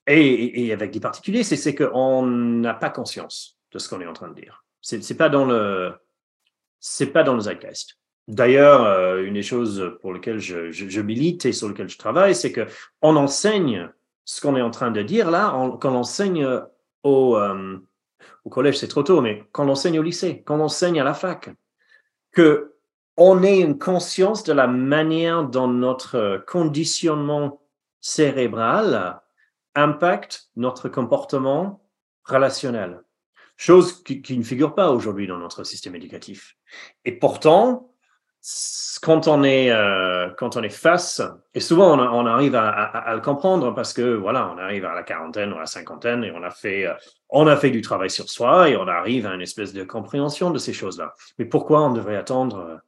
et, 0.05 0.65
et, 0.65 0.73
avec 0.73 0.91
des 0.91 0.99
particuliers, 0.99 1.43
c'est 1.43 1.75
qu'on 1.75 2.25
n'a 2.25 2.73
pas 2.73 2.89
conscience 2.89 3.57
de 3.71 3.79
ce 3.79 3.87
qu'on 3.87 4.01
est 4.01 4.05
en 4.05 4.11
train 4.11 4.27
de 4.27 4.35
dire. 4.35 4.65
C'est 4.81 5.17
pas 5.17 5.29
dans 5.29 5.45
le, 5.45 5.93
c'est 6.79 7.07
pas 7.07 7.23
dans 7.23 7.33
le 7.33 7.41
zeitgeist. 7.41 7.97
D'ailleurs, 8.27 8.83
euh, 8.83 9.23
une 9.23 9.35
des 9.35 9.43
choses 9.43 9.97
pour 10.01 10.13
lesquelles 10.13 10.39
je, 10.39 11.01
milite 11.01 11.45
et 11.45 11.51
sur 11.51 11.67
lesquelles 11.67 11.89
je 11.89 11.97
travaille, 11.97 12.35
c'est 12.35 12.51
que 12.51 12.67
on 13.01 13.15
enseigne 13.15 13.89
ce 14.23 14.41
qu'on 14.41 14.55
est 14.55 14.61
en 14.61 14.71
train 14.71 14.91
de 14.91 15.03
dire 15.03 15.29
là, 15.29 15.51
quand 15.79 15.91
on 15.91 15.97
enseigne 15.97 16.47
au, 17.03 17.37
euh, 17.37 17.77
au 18.43 18.49
collège, 18.49 18.77
c'est 18.77 18.87
trop 18.87 19.03
tôt, 19.03 19.21
mais 19.21 19.43
quand 19.51 19.65
on 19.65 19.69
enseigne 19.69 19.99
au 19.99 20.03
lycée, 20.03 20.41
quand 20.45 20.59
on 20.59 20.63
enseigne 20.63 20.99
à 20.99 21.03
la 21.03 21.13
fac, 21.13 21.51
que 22.31 22.73
on 23.17 23.43
ait 23.43 23.61
une 23.61 23.77
conscience 23.77 24.43
de 24.43 24.53
la 24.53 24.67
manière 24.67 25.43
dont 25.45 25.67
notre 25.67 26.43
conditionnement 26.47 27.61
cérébral 28.01 29.21
impacte 29.73 30.49
notre 30.55 30.89
comportement 30.89 31.85
relationnel 32.25 33.01
chose 33.57 34.03
qui, 34.03 34.37
ne 34.37 34.43
figure 34.43 34.75
pas 34.75 34.91
aujourd'hui 34.91 35.27
dans 35.27 35.37
notre 35.37 35.63
système 35.63 35.95
éducatif. 35.95 36.55
Et 37.05 37.13
pourtant, 37.13 37.95
quand 39.01 39.27
on 39.27 39.43
est 39.43 39.71
euh, 39.71 40.29
quand 40.37 40.55
on 40.55 40.61
est 40.61 40.69
face 40.69 41.19
et 41.55 41.59
souvent 41.59 41.97
on, 41.97 42.25
arrive 42.27 42.53
à, 42.53 43.11
le 43.15 43.21
comprendre 43.21 43.73
parce 43.73 43.91
que 43.91 44.13
voilà 44.15 44.51
on 44.53 44.59
arrive 44.59 44.85
à 44.85 44.93
la 44.93 45.01
quarantaine 45.01 45.51
ou 45.51 45.55
à 45.55 45.61
la 45.61 45.65
cinquantaine 45.65 46.23
et 46.23 46.31
on 46.31 46.43
a 46.43 46.51
fait 46.51 46.85
euh, 46.85 46.93
on 47.29 47.47
a 47.47 47.57
fait 47.57 47.71
du 47.71 47.81
travail 47.81 48.11
sur 48.11 48.29
soi 48.29 48.69
et 48.69 48.77
on 48.77 48.87
arrive 48.87 49.25
à 49.25 49.33
une 49.33 49.41
espèce 49.41 49.73
de 49.73 49.83
compréhension 49.83 50.51
de 50.51 50.59
ces 50.59 50.73
choses 50.73 50.99
là 50.99 51.15
mais 51.39 51.45
pourquoi 51.45 51.81
on 51.81 51.93
devrait 51.93 52.17
attendre 52.17 52.81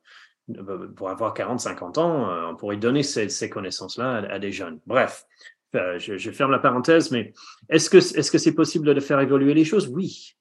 euh, 0.51 0.87
pour 0.95 1.09
avoir 1.09 1.33
40 1.33 1.59
50 1.59 1.97
ans 1.97 2.49
on 2.49 2.55
pourrait 2.55 2.77
donner 2.77 3.01
ces, 3.01 3.49
connaissances 3.49 3.97
là 3.97 4.27
à, 4.29 4.37
des 4.37 4.51
jeunes? 4.51 4.79
Bref 4.85 5.25
je, 5.73 6.17
je, 6.17 6.31
ferme 6.31 6.51
la 6.51 6.59
parenthèse 6.59 7.09
mais 7.09 7.33
est-ce 7.69 7.89
que 7.89 7.97
est-ce 7.97 8.29
que 8.29 8.37
c'est 8.37 8.53
possible 8.53 8.93
de 8.93 8.99
faire 8.99 9.19
évoluer 9.19 9.55
les 9.55 9.65
choses? 9.65 9.87
Oui 9.87 10.37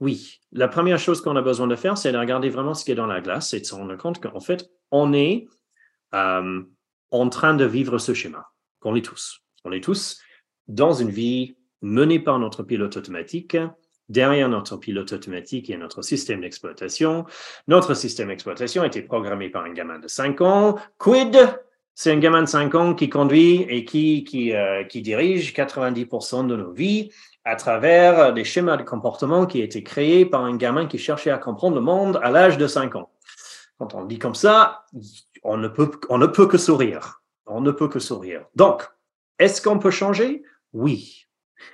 oui, 0.00 0.40
la 0.52 0.66
première 0.66 0.98
chose 0.98 1.20
qu'on 1.20 1.36
a 1.36 1.42
besoin 1.42 1.66
de 1.66 1.76
faire, 1.76 1.98
c'est 1.98 2.12
de 2.12 2.16
regarder 2.18 2.48
vraiment 2.48 2.74
ce 2.74 2.84
qui 2.84 2.90
est 2.90 2.96
dans 2.96 3.06
la 3.06 3.20
glace 3.20 3.52
et 3.52 3.60
de 3.60 3.66
se 3.66 3.74
rendre 3.74 3.96
compte 3.96 4.20
qu'en 4.20 4.40
fait, 4.40 4.70
on 4.90 5.12
est 5.12 5.46
euh, 6.14 6.62
en 7.10 7.28
train 7.28 7.54
de 7.54 7.66
vivre 7.66 7.98
ce 7.98 8.14
schéma, 8.14 8.50
qu'on 8.80 8.96
est 8.96 9.04
tous. 9.04 9.42
On 9.64 9.72
est 9.72 9.84
tous 9.84 10.20
dans 10.68 10.94
une 10.94 11.10
vie 11.10 11.56
menée 11.82 12.18
par 12.18 12.38
notre 12.38 12.62
pilote 12.62 12.96
automatique. 12.96 13.56
Derrière 14.08 14.48
notre 14.48 14.76
pilote 14.76 15.12
automatique, 15.12 15.68
il 15.68 15.72
y 15.72 15.74
a 15.74 15.78
notre 15.78 16.02
système 16.02 16.40
d'exploitation. 16.40 17.26
Notre 17.68 17.94
système 17.94 18.28
d'exploitation 18.28 18.82
a 18.82 18.86
été 18.86 19.02
programmé 19.02 19.50
par 19.50 19.64
un 19.64 19.72
gamin 19.72 19.98
de 19.98 20.08
5 20.08 20.40
ans. 20.40 20.76
Quid? 20.98 21.36
C'est 21.94 22.10
un 22.10 22.18
gamin 22.18 22.42
de 22.42 22.48
5 22.48 22.74
ans 22.74 22.94
qui 22.94 23.10
conduit 23.10 23.66
et 23.68 23.84
qui, 23.84 24.24
qui, 24.24 24.54
euh, 24.54 24.84
qui 24.84 25.02
dirige 25.02 25.52
90% 25.52 26.46
de 26.46 26.56
nos 26.56 26.72
vies 26.72 27.10
à 27.44 27.56
travers 27.56 28.32
des 28.32 28.44
schémas 28.44 28.76
de 28.76 28.82
comportement 28.82 29.46
qui 29.46 29.60
été 29.60 29.82
créés 29.82 30.26
par 30.26 30.44
un 30.44 30.56
gamin 30.56 30.86
qui 30.86 30.98
cherchait 30.98 31.30
à 31.30 31.38
comprendre 31.38 31.76
le 31.76 31.80
monde 31.80 32.20
à 32.22 32.30
l'âge 32.30 32.58
de 32.58 32.66
5 32.66 32.96
ans. 32.96 33.10
Quand 33.78 33.94
on 33.94 34.04
dit 34.04 34.18
comme 34.18 34.34
ça, 34.34 34.84
on 35.42 35.56
ne 35.56 35.68
peut, 35.68 35.90
on 36.08 36.18
ne 36.18 36.26
peut 36.26 36.46
que 36.46 36.58
sourire. 36.58 37.22
On 37.46 37.60
ne 37.60 37.70
peut 37.70 37.88
que 37.88 37.98
sourire. 37.98 38.44
Donc, 38.54 38.86
est-ce 39.38 39.62
qu'on 39.62 39.78
peut 39.78 39.90
changer? 39.90 40.42
Oui. 40.72 41.26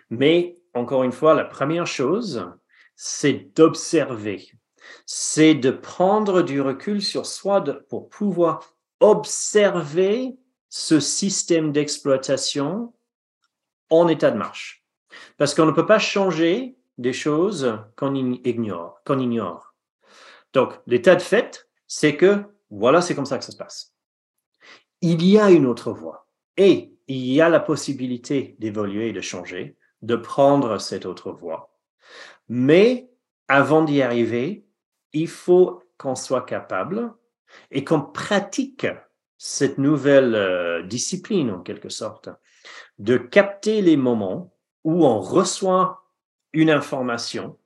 Mais 0.09 0.57
encore 0.72 1.02
une 1.02 1.12
fois, 1.12 1.35
la 1.35 1.44
première 1.44 1.87
chose, 1.87 2.48
c'est 2.94 3.52
d'observer. 3.57 4.50
C'est 5.05 5.55
de 5.55 5.70
prendre 5.70 6.42
du 6.42 6.61
recul 6.61 7.02
sur 7.02 7.26
soi 7.26 7.64
pour 7.88 8.09
pouvoir 8.09 8.61
observer 9.00 10.37
ce 10.68 11.00
système 11.00 11.72
d'exploitation 11.72 12.92
en 13.90 14.09
état 14.09 14.31
de 14.31 14.38
marche. 14.38 14.75
Parce 15.38 15.55
qu'on 15.55 15.66
ne 15.66 15.72
peut 15.72 15.87
pas 15.87 15.98
changer 15.98 16.76
des 16.98 17.12
choses 17.12 17.79
qu'on 17.96 18.14
ignore, 18.14 19.00
qu'on 19.05 19.18
ignore. 19.18 19.74
Donc, 20.52 20.79
l'état 20.87 21.14
de 21.14 21.22
fait, 21.22 21.68
c'est 21.87 22.16
que 22.16 22.44
voilà, 22.70 23.00
c'est 23.00 23.14
comme 23.14 23.26
ça 23.26 23.38
que 23.38 23.44
ça 23.44 23.52
se 23.52 23.57
passe. 23.57 23.94
Il 25.02 25.24
y 25.24 25.38
a 25.38 25.50
une 25.50 25.66
autre 25.66 25.92
voie 25.92 26.26
et 26.57 26.92
il 27.07 27.26
y 27.26 27.40
a 27.40 27.48
la 27.48 27.61
possibilité 27.61 28.57
d'évoluer, 28.59 29.12
de 29.12 29.20
changer, 29.20 29.76
de 30.02 30.16
prendre 30.16 30.79
cette 30.79 31.07
autre 31.07 31.31
voie. 31.31 31.70
Mais 32.48 33.11
avant 33.48 33.85
d'y 33.85 34.02
arriver, 34.02 34.66
il 35.12 35.29
faut 35.29 35.83
qu'on 35.98 36.14
soit 36.14 36.44
capable 36.44 37.12
et 37.70 37.85
qu'on 37.85 38.00
pratique 38.00 38.87
cette 39.38 39.79
nouvelle 39.79 40.35
euh, 40.35 40.83
discipline 40.83 41.50
en 41.50 41.61
quelque 41.61 41.88
sorte, 41.88 42.29
de 42.98 43.16
capter 43.16 43.83
les 43.83 43.96
moments 43.96 44.55
où 44.87 45.05
on 45.05 45.20
reçoit 45.20 46.05
une 46.53 46.70
information, 46.70 47.59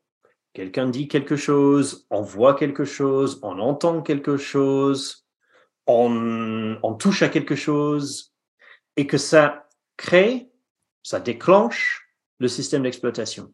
quelqu'un 0.55 0.89
dit 0.89 1.07
quelque 1.07 1.37
chose, 1.37 2.07
on 2.09 2.23
voit 2.23 2.55
quelque 2.55 2.87
chose, 2.87 3.39
on 3.43 3.59
entend 3.59 4.01
quelque 4.01 4.39
chose, 4.39 5.27
on, 5.87 6.97
touche 6.99 7.21
à 7.23 7.29
quelque 7.29 7.57
chose, 7.57 8.35
et 8.97 9.07
que 9.07 9.19
ça 9.19 9.69
crée, 9.99 10.51
ça 11.03 11.21
déclenche 11.21 12.09
le 12.39 12.49
système 12.49 12.85
d'exploitation, 12.85 13.53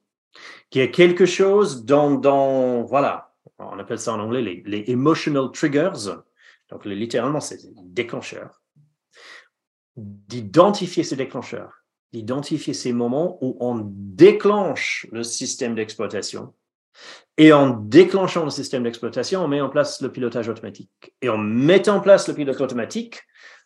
qui 0.71 0.79
est 0.79 0.93
quelque 0.93 1.27
chose 1.27 1.85
dont, 1.85 2.15
dans, 2.15 2.85
voilà, 2.85 3.35
on 3.59 3.81
appelle 3.81 3.99
ça 3.99 4.13
en 4.13 4.21
anglais 4.21 4.43
les, 4.43 4.63
les 4.65 4.85
emotional 4.93 5.51
triggers, 5.51 6.15
donc 6.71 6.85
littéralement 6.85 7.41
c'est 7.41 7.59
déclencheur, 7.83 8.63
d'identifier 9.97 11.03
ces 11.03 11.17
déclencheurs, 11.17 11.83
d'identifier 12.13 12.75
ces 12.75 12.93
moments 12.93 13.39
où 13.41 13.57
on 13.61 13.83
déclenche 13.85 15.07
le 15.13 15.23
système 15.23 15.75
d'exploitation. 15.75 16.55
Et 17.37 17.53
en 17.53 17.71
déclenchant 17.71 18.45
le 18.45 18.51
système 18.51 18.83
d'exploitation, 18.83 19.45
on 19.45 19.49
met 19.49 19.61
en 19.61 19.69
place 19.69 20.01
le 20.01 20.11
pilotage 20.11 20.49
automatique. 20.49 21.15
Et 21.21 21.29
en 21.29 21.37
mettant 21.37 21.97
en 21.97 22.01
place 22.01 22.29
le 22.29 22.35
pilotage 22.35 22.63
automatique, 22.63 23.23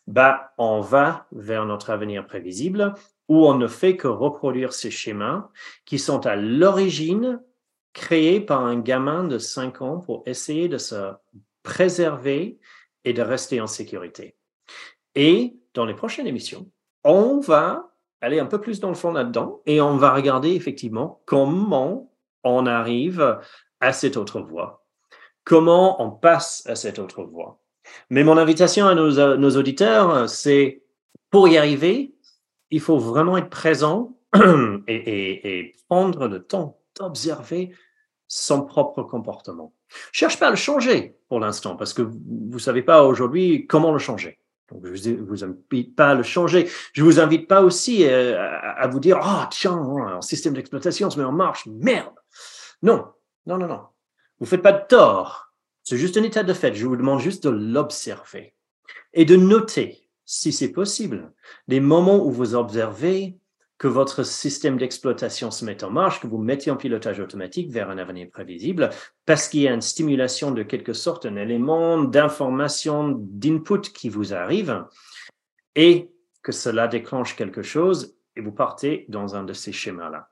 bah, 0.07 0.51
on 0.57 0.81
va 0.81 1.27
vers 1.31 1.65
notre 1.65 1.89
avenir 1.89 2.25
prévisible 2.25 2.93
où 3.29 3.45
on 3.45 3.55
ne 3.55 3.67
fait 3.67 3.95
que 3.95 4.07
reproduire 4.07 4.73
ces 4.73 4.91
schémas 4.91 5.49
qui 5.85 5.99
sont 5.99 6.25
à 6.25 6.35
l'origine 6.35 7.39
créés 7.93 8.41
par 8.41 8.65
un 8.65 8.79
gamin 8.79 9.23
de 9.23 9.37
5 9.37 9.81
ans 9.81 9.99
pour 9.99 10.23
essayer 10.25 10.67
de 10.67 10.77
se 10.77 11.13
préserver 11.63 12.59
et 13.05 13.13
de 13.13 13.21
rester 13.21 13.61
en 13.61 13.67
sécurité. 13.67 14.35
Et 15.15 15.55
dans 15.73 15.85
les 15.85 15.93
prochaines 15.93 16.27
émissions, 16.27 16.69
on 17.03 17.39
va 17.39 17.90
aller 18.21 18.39
un 18.39 18.45
peu 18.45 18.61
plus 18.61 18.79
dans 18.79 18.89
le 18.89 18.95
fond 18.95 19.11
là-dedans 19.11 19.61
et 19.65 19.81
on 19.81 19.97
va 19.97 20.13
regarder 20.13 20.51
effectivement 20.51 21.21
comment 21.25 22.11
on 22.43 22.65
arrive 22.65 23.39
à 23.79 23.93
cette 23.93 24.15
autre 24.15 24.39
voie, 24.39 24.85
comment 25.43 26.01
on 26.01 26.11
passe 26.11 26.63
à 26.67 26.75
cette 26.75 26.99
autre 26.99 27.23
voie. 27.23 27.59
Mais 28.09 28.23
mon 28.23 28.37
invitation 28.37 28.87
à 28.87 28.95
nos, 28.95 29.57
auditeurs, 29.57 30.29
c'est 30.29 30.83
pour 31.29 31.47
y 31.47 31.57
arriver, 31.57 32.13
il 32.69 32.79
faut 32.79 32.99
vraiment 32.99 33.37
être 33.37 33.49
présent 33.49 34.17
et, 34.87 35.75
prendre 35.89 36.27
le 36.27 36.43
temps 36.43 36.79
d'observer 36.97 37.73
son 38.27 38.63
propre 38.63 39.03
comportement. 39.03 39.73
Cherche 40.13 40.39
pas 40.39 40.47
à 40.47 40.51
le 40.51 40.55
changer 40.55 41.17
pour 41.27 41.41
l'instant, 41.41 41.75
parce 41.75 41.93
que 41.93 42.01
vous 42.01 42.53
ne 42.53 42.59
savez 42.59 42.81
pas 42.81 43.03
aujourd'hui 43.03 43.67
comment 43.67 43.91
le 43.91 43.99
changer. 43.99 44.40
Je 44.83 45.09
ne 45.09 45.21
vous 45.21 45.43
invite 45.43 45.95
pas 45.95 46.09
à 46.09 46.15
le 46.15 46.23
changer. 46.23 46.69
Je 46.93 47.01
ne 47.01 47.05
vous 47.05 47.19
invite 47.19 47.47
pas 47.47 47.61
aussi 47.61 48.05
euh, 48.05 48.37
à, 48.39 48.87
vous 48.87 48.99
dire, 48.99 49.19
ah, 49.21 49.49
tiens, 49.51 49.73
un 49.73 50.21
système 50.21 50.53
d'exploitation 50.53 51.09
se 51.09 51.19
met 51.19 51.25
en 51.25 51.31
marche, 51.31 51.65
merde. 51.65 52.13
Non, 52.81 53.05
non, 53.45 53.57
non, 53.57 53.67
non. 53.67 53.81
Vous 54.39 54.45
ne 54.45 54.49
faites 54.49 54.61
pas 54.61 54.71
de 54.71 54.87
tort 54.87 55.51
c'est 55.83 55.97
juste 55.97 56.17
un 56.17 56.23
état 56.23 56.43
de 56.43 56.53
fait. 56.53 56.73
Je 56.73 56.85
vous 56.85 56.95
demande 56.95 57.19
juste 57.19 57.43
de 57.43 57.49
l'observer 57.49 58.53
et 59.13 59.25
de 59.25 59.35
noter, 59.35 60.07
si 60.25 60.53
c'est 60.53 60.71
possible, 60.71 61.33
les 61.67 61.79
moments 61.79 62.25
où 62.25 62.31
vous 62.31 62.55
observez 62.55 63.37
que 63.81 63.87
votre 63.87 64.21
système 64.21 64.77
d'exploitation 64.77 65.49
se 65.49 65.65
met 65.65 65.83
en 65.83 65.89
marche, 65.89 66.19
que 66.19 66.27
vous 66.27 66.37
mettez 66.37 66.69
en 66.69 66.77
pilotage 66.77 67.19
automatique 67.19 67.71
vers 67.71 67.89
un 67.89 67.97
avenir 67.97 68.29
prévisible, 68.29 68.91
parce 69.25 69.47
qu'il 69.47 69.61
y 69.61 69.67
a 69.67 69.73
une 69.73 69.81
stimulation 69.81 70.51
de 70.51 70.61
quelque 70.61 70.93
sorte, 70.93 71.25
un 71.25 71.35
élément 71.35 71.97
d'information, 71.97 73.09
d'input 73.17 73.81
qui 73.91 74.07
vous 74.07 74.35
arrive, 74.35 74.85
et 75.75 76.11
que 76.43 76.51
cela 76.51 76.87
déclenche 76.87 77.35
quelque 77.35 77.63
chose, 77.63 78.15
et 78.35 78.41
vous 78.41 78.51
partez 78.51 79.05
dans 79.09 79.35
un 79.35 79.43
de 79.43 79.53
ces 79.53 79.71
schémas-là 79.71 80.29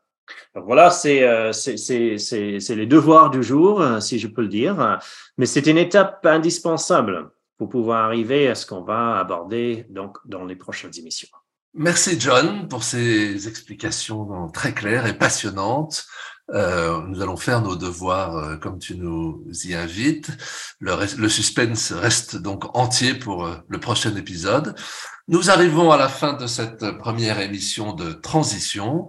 voilà, 0.53 0.91
euh, 1.07 1.51
c'est 1.51 2.75
les 2.75 2.85
devoirs 2.85 3.31
du 3.31 3.41
jour, 3.41 3.81
euh, 3.81 3.99
si 3.99 4.19
je 4.19 4.27
peux 4.27 4.43
le 4.43 4.47
dire. 4.47 4.99
Mais 5.39 5.47
c'est 5.47 5.65
une 5.65 5.79
étape 5.79 6.23
indispensable 6.23 7.31
pour 7.57 7.67
pouvoir 7.67 8.05
arriver 8.05 8.47
à 8.47 8.53
ce 8.53 8.67
qu'on 8.67 8.83
va 8.83 9.17
aborder 9.17 9.87
donc, 9.89 10.19
dans 10.25 10.45
les 10.45 10.55
prochaines 10.55 10.95
émissions. 10.99 11.29
Merci 11.73 12.19
John 12.19 12.67
pour 12.67 12.83
ces 12.83 13.47
explications 13.47 14.49
très 14.49 14.73
claires 14.73 15.05
et 15.05 15.17
passionnantes. 15.17 16.05
Euh, 16.51 17.01
nous 17.07 17.21
allons 17.21 17.37
faire 17.37 17.61
nos 17.61 17.75
devoirs 17.75 18.59
comme 18.59 18.79
tu 18.79 18.95
nous 18.95 19.43
y 19.65 19.75
invites. 19.75 20.31
Le, 20.79 20.95
le, 21.17 21.29
suspense 21.29 21.91
reste 21.91 22.37
donc 22.37 22.75
entier 22.75 23.13
pour 23.13 23.47
le 23.67 23.79
prochain 23.79 24.15
épisode. 24.15 24.75
Nous 25.27 25.51
arrivons 25.51 25.91
à 25.91 25.97
la 25.97 26.09
fin 26.09 26.33
de 26.33 26.47
cette 26.47 26.97
première 26.97 27.39
émission 27.39 27.93
de 27.93 28.13
transition 28.13 29.07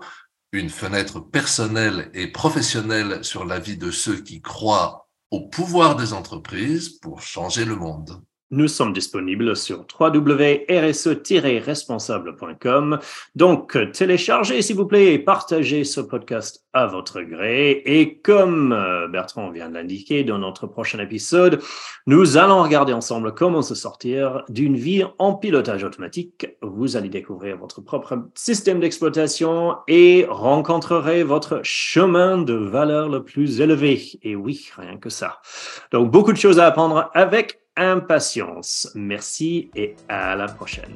une 0.53 0.69
fenêtre 0.69 1.21
personnelle 1.21 2.11
et 2.13 2.27
professionnelle 2.27 3.25
sur 3.25 3.45
la 3.45 3.59
vie 3.59 3.77
de 3.77 3.91
ceux 3.91 4.21
qui 4.21 4.43
croient 4.43 5.09
au 5.31 5.49
pouvoir 5.49 5.97
des 5.97 6.13
entreprises 6.13 6.89
pour 6.89 7.23
changer 7.23 7.65
le 7.65 7.77
monde. 7.77 8.23
Nous 8.53 8.67
sommes 8.67 8.93
disponibles 8.93 9.55
sur 9.55 9.85
www.rse-responsable.com. 9.99 12.99
Donc, 13.37 13.79
téléchargez, 13.93 14.61
s'il 14.61 14.75
vous 14.75 14.87
plaît, 14.87 15.15
et 15.15 15.21
partagez 15.21 15.85
ce 15.85 16.01
podcast 16.01 16.65
à 16.73 16.87
votre 16.87 17.21
gré. 17.21 17.71
Et 17.85 18.19
comme 18.19 18.73
euh, 18.73 19.07
Bertrand 19.07 19.51
vient 19.51 19.69
de 19.69 19.75
l'indiquer 19.75 20.25
dans 20.25 20.39
notre 20.39 20.67
prochain 20.67 20.99
épisode, 20.99 21.63
nous 22.09 22.39
allons 22.39 22.65
regarder 22.65 22.93
ensemble 22.93 23.35
comment 23.35 23.63
se 23.63 23.77
sortir 23.77 24.43
d'une 24.49 24.77
vie 24.77 25.05
en 25.19 25.35
pilotage 25.35 25.85
automatique. 25.85 26.49
Vous 26.61 26.97
allez 26.97 27.09
découvrir 27.09 27.57
votre 27.57 27.81
propre 27.81 28.19
système 28.35 28.81
d'exploitation 28.81 29.77
et 29.87 30.27
rencontrerez 30.29 31.23
votre 31.23 31.61
chemin 31.63 32.39
de 32.39 32.55
valeur 32.55 33.09
le 33.09 33.23
plus 33.23 33.61
élevé. 33.61 34.03
Et 34.25 34.35
oui, 34.35 34.71
rien 34.77 34.97
que 34.97 35.09
ça. 35.09 35.41
Donc, 35.93 36.11
beaucoup 36.11 36.33
de 36.33 36.39
choses 36.39 36.59
à 36.59 36.67
apprendre 36.67 37.13
avec 37.15 37.60
impatience. 37.77 38.91
Merci 38.95 39.71
et 39.75 39.97
à 40.09 40.37
la 40.37 40.47
prochaine. 40.47 40.95